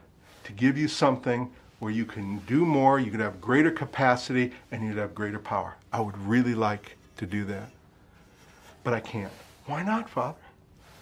to 0.44 0.52
give 0.52 0.78
you 0.78 0.86
something 0.86 1.50
where 1.78 1.92
you 1.92 2.04
can 2.04 2.38
do 2.40 2.64
more, 2.64 2.98
you 2.98 3.10
could 3.10 3.20
have 3.20 3.40
greater 3.40 3.70
capacity, 3.70 4.52
and 4.70 4.84
you'd 4.84 4.96
have 4.96 5.14
greater 5.14 5.38
power. 5.38 5.76
I 5.92 6.00
would 6.00 6.16
really 6.18 6.54
like 6.54 6.96
to 7.18 7.26
do 7.26 7.44
that. 7.44 7.70
But 8.82 8.94
I 8.94 9.00
can't. 9.00 9.32
Why 9.66 9.82
not, 9.82 10.08
Father? 10.08 10.38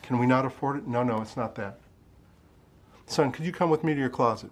Can 0.03 0.19
we 0.19 0.27
not 0.27 0.45
afford 0.45 0.79
it? 0.79 0.87
No, 0.87 1.03
no, 1.03 1.21
it's 1.21 1.37
not 1.37 1.55
that. 1.57 1.79
Son, 3.07 3.31
could 3.31 3.45
you 3.45 3.53
come 3.53 3.71
with 3.71 3.85
me 3.85 3.95
to 3.95 4.01
your 4.01 4.09
closet? 4.09 4.51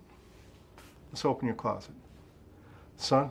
Let's 1.10 1.24
open 1.24 1.46
your 1.46 1.56
closet. 1.56 1.94
Son, 2.96 3.30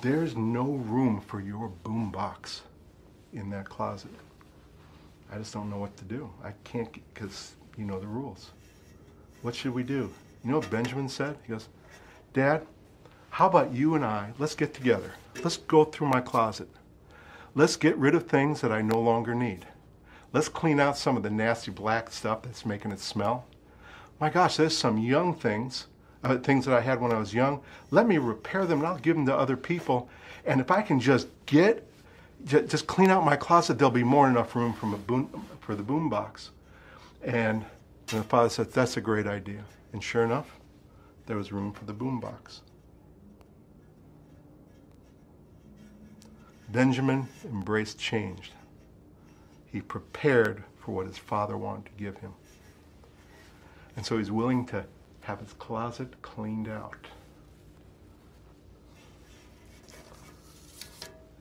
there's 0.00 0.36
no 0.36 0.64
room 0.64 1.20
for 1.20 1.40
your 1.40 1.68
boom 1.68 2.10
box 2.10 2.62
in 3.32 3.50
that 3.50 3.68
closet. 3.68 4.10
I 5.32 5.38
just 5.38 5.52
don't 5.52 5.68
know 5.68 5.78
what 5.78 5.96
to 5.98 6.04
do. 6.04 6.30
I 6.42 6.52
can't, 6.64 6.92
because 6.92 7.54
you 7.76 7.84
know 7.84 8.00
the 8.00 8.06
rules. 8.06 8.50
What 9.44 9.54
should 9.54 9.74
we 9.74 9.82
do? 9.82 10.10
You 10.42 10.50
know 10.50 10.58
what 10.60 10.70
Benjamin 10.70 11.06
said? 11.06 11.36
He 11.46 11.52
goes, 11.52 11.68
Dad, 12.32 12.66
how 13.28 13.46
about 13.46 13.74
you 13.74 13.94
and 13.94 14.02
I, 14.02 14.32
let's 14.38 14.54
get 14.54 14.72
together. 14.72 15.12
Let's 15.42 15.58
go 15.58 15.84
through 15.84 16.08
my 16.08 16.22
closet. 16.22 16.66
Let's 17.54 17.76
get 17.76 17.94
rid 17.98 18.14
of 18.14 18.26
things 18.26 18.62
that 18.62 18.72
I 18.72 18.80
no 18.80 18.98
longer 18.98 19.34
need. 19.34 19.66
Let's 20.32 20.48
clean 20.48 20.80
out 20.80 20.96
some 20.96 21.18
of 21.18 21.22
the 21.22 21.28
nasty 21.28 21.70
black 21.70 22.10
stuff 22.10 22.40
that's 22.40 22.64
making 22.64 22.90
it 22.90 23.00
smell. 23.00 23.44
My 24.18 24.30
gosh, 24.30 24.56
there's 24.56 24.78
some 24.78 24.96
young 24.96 25.34
things, 25.34 25.88
uh, 26.22 26.38
things 26.38 26.64
that 26.64 26.74
I 26.74 26.80
had 26.80 26.98
when 26.98 27.12
I 27.12 27.18
was 27.18 27.34
young. 27.34 27.60
Let 27.90 28.08
me 28.08 28.16
repair 28.16 28.64
them 28.64 28.78
and 28.78 28.88
I'll 28.88 28.96
give 28.96 29.14
them 29.14 29.26
to 29.26 29.36
other 29.36 29.58
people. 29.58 30.08
And 30.46 30.58
if 30.58 30.70
I 30.70 30.80
can 30.80 30.98
just 30.98 31.28
get 31.44 31.86
just 32.46 32.86
clean 32.86 33.10
out 33.10 33.26
my 33.26 33.36
closet, 33.36 33.76
there'll 33.76 33.90
be 33.90 34.04
more 34.04 34.24
than 34.24 34.36
enough 34.36 34.56
room 34.56 34.72
for, 34.72 34.86
boom, 34.86 35.46
for 35.60 35.74
the 35.74 35.82
boom 35.82 36.08
box. 36.08 36.48
And 38.10 38.20
the 38.20 38.24
father 38.24 38.48
said, 38.48 38.72
that's 38.72 38.96
a 38.96 39.00
great 39.00 39.26
idea. 39.26 39.64
And 39.92 40.02
sure 40.02 40.24
enough, 40.24 40.58
there 41.26 41.36
was 41.36 41.52
room 41.52 41.72
for 41.72 41.84
the 41.84 41.94
boombox. 41.94 42.60
Benjamin 46.68 47.28
embraced 47.44 47.98
change. 47.98 48.52
He 49.70 49.80
prepared 49.80 50.64
for 50.78 50.92
what 50.92 51.06
his 51.06 51.18
father 51.18 51.56
wanted 51.56 51.86
to 51.86 51.92
give 51.92 52.18
him. 52.18 52.32
And 53.96 54.04
so 54.04 54.18
he's 54.18 54.30
willing 54.30 54.66
to 54.66 54.84
have 55.22 55.40
his 55.40 55.52
closet 55.54 56.20
cleaned 56.22 56.68
out. 56.68 57.06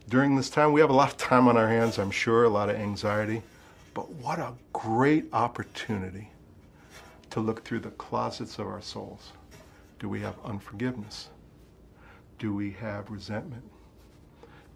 during 0.09 0.35
this 0.35 0.49
time. 0.49 0.71
We 0.73 0.81
have 0.81 0.89
a 0.89 0.93
lot 0.93 1.11
of 1.11 1.17
time 1.17 1.47
on 1.47 1.57
our 1.57 1.67
hands, 1.67 1.97
I'm 1.97 2.11
sure, 2.11 2.43
a 2.43 2.49
lot 2.49 2.69
of 2.69 2.75
anxiety. 2.75 3.41
But 3.93 4.11
what 4.11 4.39
a 4.39 4.53
great 4.71 5.25
opportunity 5.33 6.29
to 7.33 7.39
look 7.39 7.63
through 7.63 7.79
the 7.79 7.89
closets 7.89 8.59
of 8.59 8.67
our 8.67 8.79
souls. 8.79 9.31
Do 9.97 10.07
we 10.07 10.19
have 10.19 10.35
unforgiveness? 10.45 11.29
Do 12.37 12.53
we 12.53 12.69
have 12.73 13.09
resentment? 13.09 13.63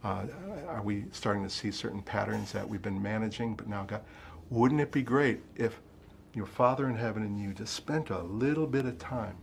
Uh, 0.03 0.25
are 0.67 0.81
we 0.81 1.05
starting 1.11 1.43
to 1.43 1.51
see 1.51 1.69
certain 1.69 2.01
patterns 2.01 2.51
that 2.53 2.67
we've 2.67 2.81
been 2.81 2.99
managing, 2.99 3.53
but 3.53 3.67
now 3.67 3.83
God? 3.83 4.01
Wouldn't 4.49 4.81
it 4.81 4.91
be 4.91 5.03
great 5.03 5.41
if 5.55 5.79
your 6.33 6.47
Father 6.47 6.89
in 6.89 6.95
heaven 6.95 7.21
and 7.21 7.39
you 7.39 7.53
just 7.53 7.75
spent 7.75 8.09
a 8.09 8.23
little 8.23 8.65
bit 8.65 8.85
of 8.85 8.97
time 8.97 9.37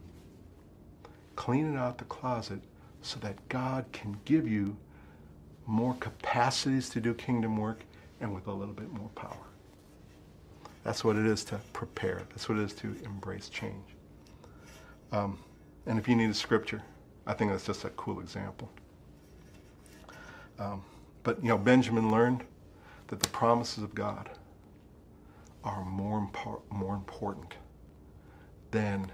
cleaning 1.37 1.77
out 1.77 1.98
the 1.98 2.05
closet 2.07 2.62
so 3.00 3.20
that 3.20 3.48
God 3.48 3.85
can 3.92 4.18
give 4.24 4.48
you 4.48 4.77
more 5.66 5.94
capacities 6.00 6.88
to 6.88 7.00
do 7.00 7.14
kingdom 7.14 7.59
work 7.59 7.85
and 8.20 8.35
with 8.35 8.48
a 8.48 8.53
little 8.53 8.74
bit 8.74 8.92
more 8.92 9.11
power. 9.11 9.54
That's 10.85 11.03
what 11.03 11.16
it 11.16 11.27
is 11.27 11.44
to 11.47 11.61
prepare. 11.73 12.23
That's 12.31 12.49
what 12.49 12.59
it 12.59 12.62
is 12.62 12.75
to 12.75 12.94
embrace 13.05 13.49
change. 13.49 13.97
Um, 15.12 15.38
and 15.87 15.99
if 15.99 16.09
you 16.09 16.14
need 16.14 16.31
a 16.31 16.35
scripture, 16.35 16.83
I 17.27 17.33
think 17.33 17.51
that's 17.51 17.66
just 17.66 17.85
a 17.85 17.90
cool 17.90 18.20
example. 18.20 18.70
Um, 20.59 20.83
but 21.23 21.42
you 21.42 21.49
know, 21.49 21.59
Benjamin 21.59 22.11
learned 22.11 22.44
that 23.09 23.20
the 23.20 23.29
promises 23.31 23.83
of 23.83 23.94
God 23.94 24.31
are 25.64 25.85
more 25.85 26.29
impor- 26.31 26.61
more 26.70 26.94
important 26.94 27.55
than 28.70 29.11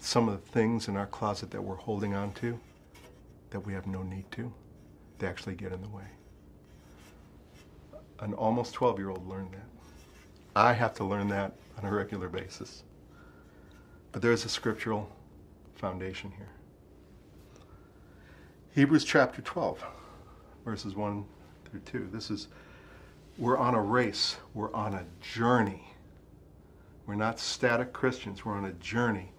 some 0.00 0.28
of 0.28 0.34
the 0.34 0.50
things 0.50 0.88
in 0.88 0.96
our 0.96 1.06
closet 1.06 1.50
that 1.52 1.62
we're 1.62 1.76
holding 1.76 2.14
on 2.14 2.32
to 2.32 2.58
that 3.50 3.60
we 3.60 3.72
have 3.72 3.86
no 3.86 4.02
need 4.02 4.30
to 4.32 4.52
they 5.22 5.28
actually 5.28 5.54
get 5.54 5.72
in 5.72 5.80
the 5.80 5.88
way. 5.88 6.02
An 8.18 8.34
almost 8.34 8.74
12 8.74 8.98
year 8.98 9.10
old 9.10 9.26
learned 9.28 9.52
that. 9.52 9.71
I 10.54 10.72
have 10.72 10.94
to 10.94 11.04
learn 11.04 11.28
that 11.28 11.52
on 11.78 11.84
a 11.84 11.94
regular 11.94 12.28
basis. 12.28 12.82
But 14.12 14.22
there's 14.22 14.44
a 14.44 14.48
scriptural 14.48 15.10
foundation 15.74 16.32
here. 16.36 16.50
Hebrews 18.74 19.04
chapter 19.04 19.42
12, 19.42 19.84
verses 20.64 20.94
1 20.94 21.24
through 21.70 21.80
2. 21.80 22.08
This 22.12 22.30
is, 22.30 22.48
we're 23.38 23.58
on 23.58 23.74
a 23.74 23.80
race, 23.80 24.36
we're 24.54 24.72
on 24.72 24.94
a 24.94 25.04
journey. 25.20 25.88
We're 27.06 27.14
not 27.14 27.38
static 27.38 27.92
Christians, 27.92 28.44
we're 28.44 28.54
on 28.54 28.66
a 28.66 28.72
journey 28.74 29.30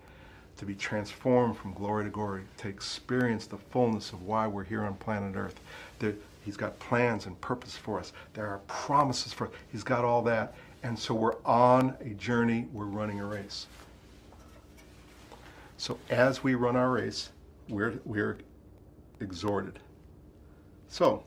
to 0.58 0.65
be 0.65 0.76
transformed 0.76 1.58
from 1.58 1.73
glory 1.73 2.04
to 2.04 2.10
glory, 2.10 2.43
to 2.58 2.67
experience 2.67 3.47
the 3.47 3.58
fullness 3.58 4.12
of 4.12 4.23
why 4.23 4.45
we're 4.47 4.63
here 4.63 4.84
on 4.84 4.93
planet 4.95 5.36
Earth. 5.36 5.60
There, 5.99 6.13
he's 6.45 6.58
got 6.58 6.78
plans 6.80 7.26
and 7.26 7.39
purpose 7.41 7.76
for 7.76 7.99
us. 7.99 8.13
There 8.34 8.47
are 8.47 8.60
promises 8.67 9.34
for 9.34 9.47
us. 9.47 9.54
He's 9.71 9.84
got 9.84 10.06
all 10.06 10.21
that. 10.23 10.54
And 10.84 11.00
so 11.00 11.13
we're 11.13 11.41
on 11.46 11.96
a 12.02 12.10
journey, 12.10 12.67
we're 12.74 12.86
running 12.86 13.22
a 13.22 13.26
race. 13.26 13.67
So 15.78 15.98
as 16.10 16.43
we 16.43 16.56
run 16.56 16.76
our 16.76 16.91
race, 16.91 17.30
we're, 17.69 18.00
we're 18.04 18.38
exhorted. 19.22 19.80
So 20.89 21.24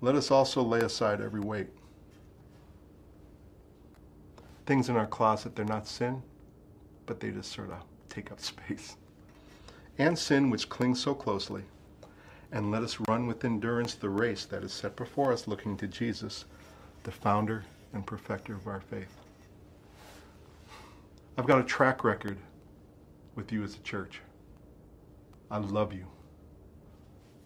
let 0.00 0.16
us 0.16 0.32
also 0.32 0.62
lay 0.62 0.80
aside 0.80 1.20
every 1.20 1.40
weight. 1.40 1.68
Things 4.66 4.88
in 4.88 4.96
our 4.96 5.06
closet, 5.06 5.54
they're 5.54 5.64
not 5.64 5.86
sin, 5.86 6.22
but 7.06 7.20
they 7.20 7.30
just 7.30 7.52
sort 7.52 7.70
of 7.70 7.78
take 8.08 8.32
up 8.32 8.40
space. 8.40 8.96
And 9.98 10.18
sin 10.18 10.50
which 10.50 10.68
clings 10.68 11.00
so 11.00 11.14
closely. 11.14 11.62
And 12.50 12.70
let 12.70 12.82
us 12.82 12.98
run 13.08 13.26
with 13.26 13.44
endurance 13.44 13.94
the 13.94 14.10
race 14.10 14.44
that 14.46 14.62
is 14.64 14.72
set 14.72 14.96
before 14.96 15.32
us, 15.32 15.46
looking 15.46 15.76
to 15.78 15.86
Jesus, 15.86 16.44
the 17.04 17.10
founder 17.10 17.64
and 17.92 18.06
perfecter 18.06 18.54
of 18.54 18.66
our 18.66 18.80
faith. 18.80 19.14
I've 21.36 21.46
got 21.46 21.60
a 21.60 21.64
track 21.64 22.04
record 22.04 22.36
with 23.34 23.52
you 23.52 23.62
as 23.62 23.74
a 23.74 23.80
church. 23.80 24.20
I 25.50 25.58
love 25.58 25.92
you. 25.92 26.06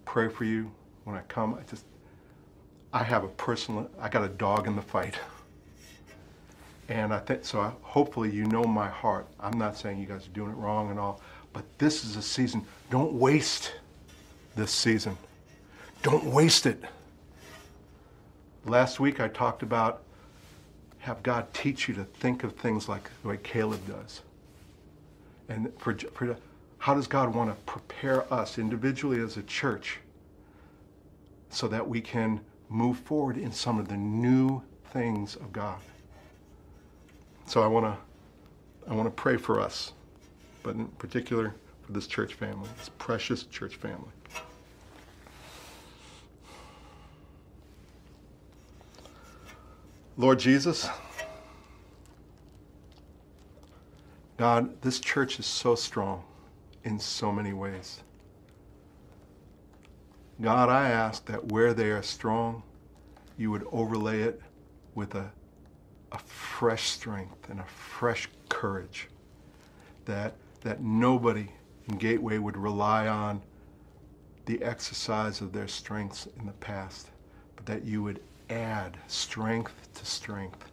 Pray 0.04 0.28
for 0.28 0.44
you 0.44 0.70
when 1.04 1.16
I 1.16 1.20
come. 1.22 1.54
I 1.54 1.62
just, 1.68 1.84
I 2.92 3.02
have 3.02 3.24
a 3.24 3.28
personal, 3.28 3.90
I 4.00 4.08
got 4.08 4.24
a 4.24 4.28
dog 4.28 4.66
in 4.66 4.76
the 4.76 4.82
fight. 4.82 5.18
And 6.88 7.12
I 7.12 7.18
think, 7.18 7.44
so 7.44 7.60
I, 7.60 7.72
hopefully 7.82 8.30
you 8.30 8.44
know 8.46 8.64
my 8.64 8.88
heart. 8.88 9.26
I'm 9.40 9.58
not 9.58 9.76
saying 9.76 9.98
you 9.98 10.06
guys 10.06 10.26
are 10.26 10.30
doing 10.30 10.50
it 10.50 10.56
wrong 10.56 10.90
and 10.90 10.98
all, 10.98 11.20
but 11.52 11.64
this 11.78 12.04
is 12.04 12.16
a 12.16 12.22
season. 12.22 12.64
Don't 12.90 13.12
waste 13.12 13.72
this 14.54 14.70
season. 14.70 15.16
Don't 16.02 16.24
waste 16.24 16.66
it. 16.66 16.82
Last 18.64 19.00
week 19.00 19.20
I 19.20 19.28
talked 19.28 19.62
about 19.62 20.02
have 21.06 21.22
God 21.22 21.54
teach 21.54 21.86
you 21.86 21.94
to 21.94 22.02
think 22.02 22.42
of 22.42 22.56
things 22.56 22.88
like 22.88 23.08
the 23.22 23.28
way 23.28 23.38
Caleb 23.40 23.86
does. 23.86 24.22
And 25.48 25.72
for, 25.78 25.94
for 25.94 26.36
how 26.78 26.94
does 26.94 27.06
God 27.06 27.32
want 27.32 27.48
to 27.48 27.54
prepare 27.62 28.32
us 28.34 28.58
individually 28.58 29.20
as 29.20 29.36
a 29.36 29.44
church 29.44 29.98
so 31.48 31.68
that 31.68 31.88
we 31.88 32.00
can 32.00 32.40
move 32.68 32.98
forward 32.98 33.38
in 33.38 33.52
some 33.52 33.78
of 33.78 33.86
the 33.86 33.96
new 33.96 34.60
things 34.92 35.36
of 35.36 35.52
God? 35.52 35.78
So 37.46 37.62
I 37.62 37.68
want 37.68 37.86
to 37.86 37.96
I 38.90 38.94
want 38.94 39.06
to 39.06 39.22
pray 39.22 39.36
for 39.36 39.60
us, 39.60 39.92
but 40.64 40.74
in 40.74 40.86
particular 40.86 41.54
for 41.82 41.92
this 41.92 42.08
church 42.08 42.34
family, 42.34 42.68
this 42.78 42.90
precious 42.98 43.44
church 43.44 43.76
family. 43.76 44.10
Lord 50.16 50.38
Jesus, 50.38 50.88
God, 54.36 54.80
this 54.82 55.00
church 55.00 55.38
is 55.38 55.46
so 55.46 55.74
strong 55.74 56.24
in 56.84 56.98
so 56.98 57.30
many 57.32 57.52
ways. 57.52 58.02
God, 60.40 60.68
I 60.68 60.90
ask 60.90 61.24
that 61.26 61.52
where 61.52 61.74
they 61.74 61.90
are 61.90 62.02
strong, 62.02 62.62
you 63.36 63.50
would 63.50 63.66
overlay 63.72 64.22
it 64.22 64.40
with 64.94 65.14
a 65.14 65.30
a 66.12 66.18
fresh 66.18 66.88
strength 66.88 67.50
and 67.50 67.60
a 67.60 67.64
fresh 67.64 68.28
courage 68.48 69.08
that, 70.04 70.34
that 70.62 70.82
nobody 70.82 71.48
in 71.88 71.96
Gateway 71.96 72.38
would 72.38 72.56
rely 72.56 73.08
on 73.08 73.42
the 74.46 74.62
exercise 74.62 75.40
of 75.40 75.52
their 75.52 75.68
strengths 75.68 76.26
in 76.38 76.46
the 76.46 76.52
past, 76.52 77.10
but 77.56 77.66
that 77.66 77.84
you 77.84 78.02
would 78.02 78.20
add 78.50 78.96
strength 79.06 79.88
to 79.94 80.06
strength. 80.06 80.70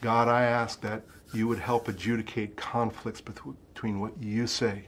God, 0.00 0.28
I 0.28 0.44
ask 0.44 0.80
that 0.82 1.02
you 1.32 1.48
would 1.48 1.58
help 1.58 1.88
adjudicate 1.88 2.56
conflicts 2.56 3.20
between 3.20 4.00
what 4.00 4.12
you 4.20 4.46
say 4.46 4.84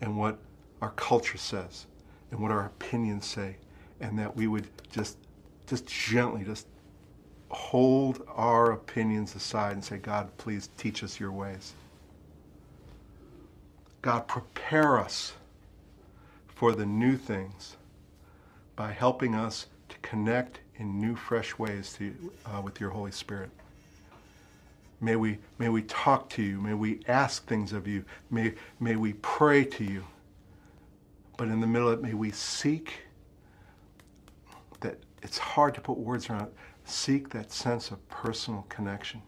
and 0.00 0.18
what 0.18 0.38
our 0.82 0.90
culture 0.90 1.38
says 1.38 1.86
and 2.30 2.40
what 2.40 2.50
our 2.50 2.66
opinions 2.66 3.24
say, 3.24 3.56
and 4.00 4.18
that 4.18 4.36
we 4.36 4.46
would 4.46 4.68
just, 4.90 5.16
just 5.66 5.86
gently, 5.86 6.44
just 6.44 6.66
hold 7.48 8.26
our 8.28 8.72
opinions 8.72 9.34
aside 9.36 9.72
and 9.72 9.84
say, 9.84 9.96
God, 9.96 10.36
please 10.36 10.68
teach 10.76 11.04
us 11.04 11.20
your 11.20 11.32
ways. 11.32 11.72
God, 14.02 14.26
prepare 14.26 14.98
us 14.98 15.32
for 16.46 16.72
the 16.72 16.86
new 16.86 17.16
things 17.16 17.76
by 18.74 18.92
helping 18.92 19.34
us 19.34 19.66
to 19.96 20.08
connect 20.08 20.60
in 20.76 21.00
new, 21.00 21.16
fresh 21.16 21.58
ways 21.58 21.94
to, 21.94 22.14
uh, 22.46 22.60
with 22.60 22.80
your 22.80 22.90
Holy 22.90 23.12
Spirit. 23.12 23.50
May 25.00 25.16
we, 25.16 25.38
may 25.58 25.68
we 25.68 25.82
talk 25.82 26.28
to 26.30 26.42
you. 26.42 26.60
May 26.60 26.74
we 26.74 27.00
ask 27.06 27.46
things 27.46 27.72
of 27.72 27.86
you. 27.86 28.04
May, 28.30 28.54
may 28.80 28.96
we 28.96 29.14
pray 29.14 29.64
to 29.64 29.84
you. 29.84 30.04
But 31.36 31.48
in 31.48 31.60
the 31.60 31.66
middle 31.66 31.88
of 31.88 31.98
it, 31.98 32.02
may 32.02 32.14
we 32.14 32.30
seek 32.30 33.00
that 34.80 34.98
it's 35.22 35.36
hard 35.36 35.74
to 35.74 35.80
put 35.80 35.98
words 35.98 36.30
around 36.30 36.42
it. 36.42 36.54
Seek 36.84 37.28
that 37.30 37.52
sense 37.52 37.90
of 37.90 38.08
personal 38.08 38.64
connection 38.68 39.20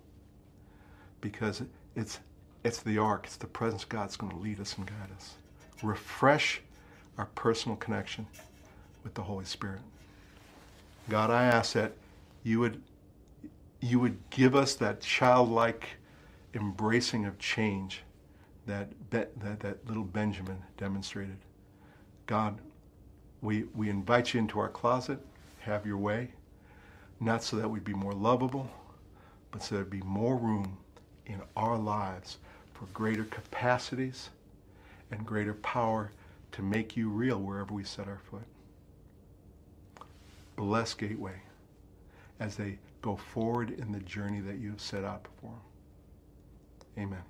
because 1.20 1.62
it's, 1.96 2.20
it's 2.64 2.80
the 2.80 2.96
ark, 2.96 3.24
it's 3.24 3.36
the 3.36 3.46
presence 3.46 3.82
of 3.82 3.88
God 3.90 4.04
that's 4.04 4.16
going 4.16 4.32
to 4.32 4.38
lead 4.38 4.60
us 4.60 4.76
and 4.78 4.86
guide 4.86 5.10
us. 5.16 5.34
Refresh 5.82 6.62
our 7.18 7.26
personal 7.34 7.76
connection 7.76 8.26
with 9.04 9.14
the 9.14 9.22
Holy 9.22 9.44
Spirit. 9.44 9.80
God, 11.08 11.30
I 11.30 11.44
ask 11.44 11.72
that 11.72 11.92
you 12.42 12.60
would, 12.60 12.82
you 13.80 13.98
would 13.98 14.18
give 14.30 14.54
us 14.54 14.74
that 14.76 15.00
childlike 15.00 15.88
embracing 16.54 17.24
of 17.24 17.38
change 17.38 18.02
that, 18.66 18.88
that, 19.10 19.60
that 19.60 19.86
little 19.86 20.04
Benjamin 20.04 20.58
demonstrated. 20.76 21.38
God, 22.26 22.58
we, 23.40 23.64
we 23.74 23.88
invite 23.88 24.34
you 24.34 24.40
into 24.40 24.58
our 24.58 24.68
closet. 24.68 25.18
Have 25.60 25.86
your 25.86 25.96
way. 25.96 26.30
Not 27.20 27.42
so 27.42 27.56
that 27.56 27.68
we'd 27.68 27.84
be 27.84 27.94
more 27.94 28.12
lovable, 28.12 28.70
but 29.50 29.62
so 29.62 29.74
there'd 29.74 29.90
be 29.90 30.02
more 30.02 30.36
room 30.36 30.76
in 31.26 31.40
our 31.56 31.78
lives 31.78 32.38
for 32.74 32.84
greater 32.86 33.24
capacities 33.24 34.30
and 35.10 35.24
greater 35.26 35.54
power 35.54 36.12
to 36.52 36.62
make 36.62 36.96
you 36.96 37.08
real 37.08 37.38
wherever 37.38 37.72
we 37.72 37.84
set 37.84 38.08
our 38.08 38.20
foot. 38.30 38.44
Bless 40.58 40.92
Gateway 40.92 41.40
as 42.40 42.56
they 42.56 42.80
go 43.00 43.14
forward 43.14 43.70
in 43.70 43.92
the 43.92 44.00
journey 44.00 44.40
that 44.40 44.58
you 44.58 44.70
have 44.70 44.80
set 44.80 45.04
out 45.04 45.22
before 45.22 45.52
them. 46.96 47.04
Amen. 47.04 47.22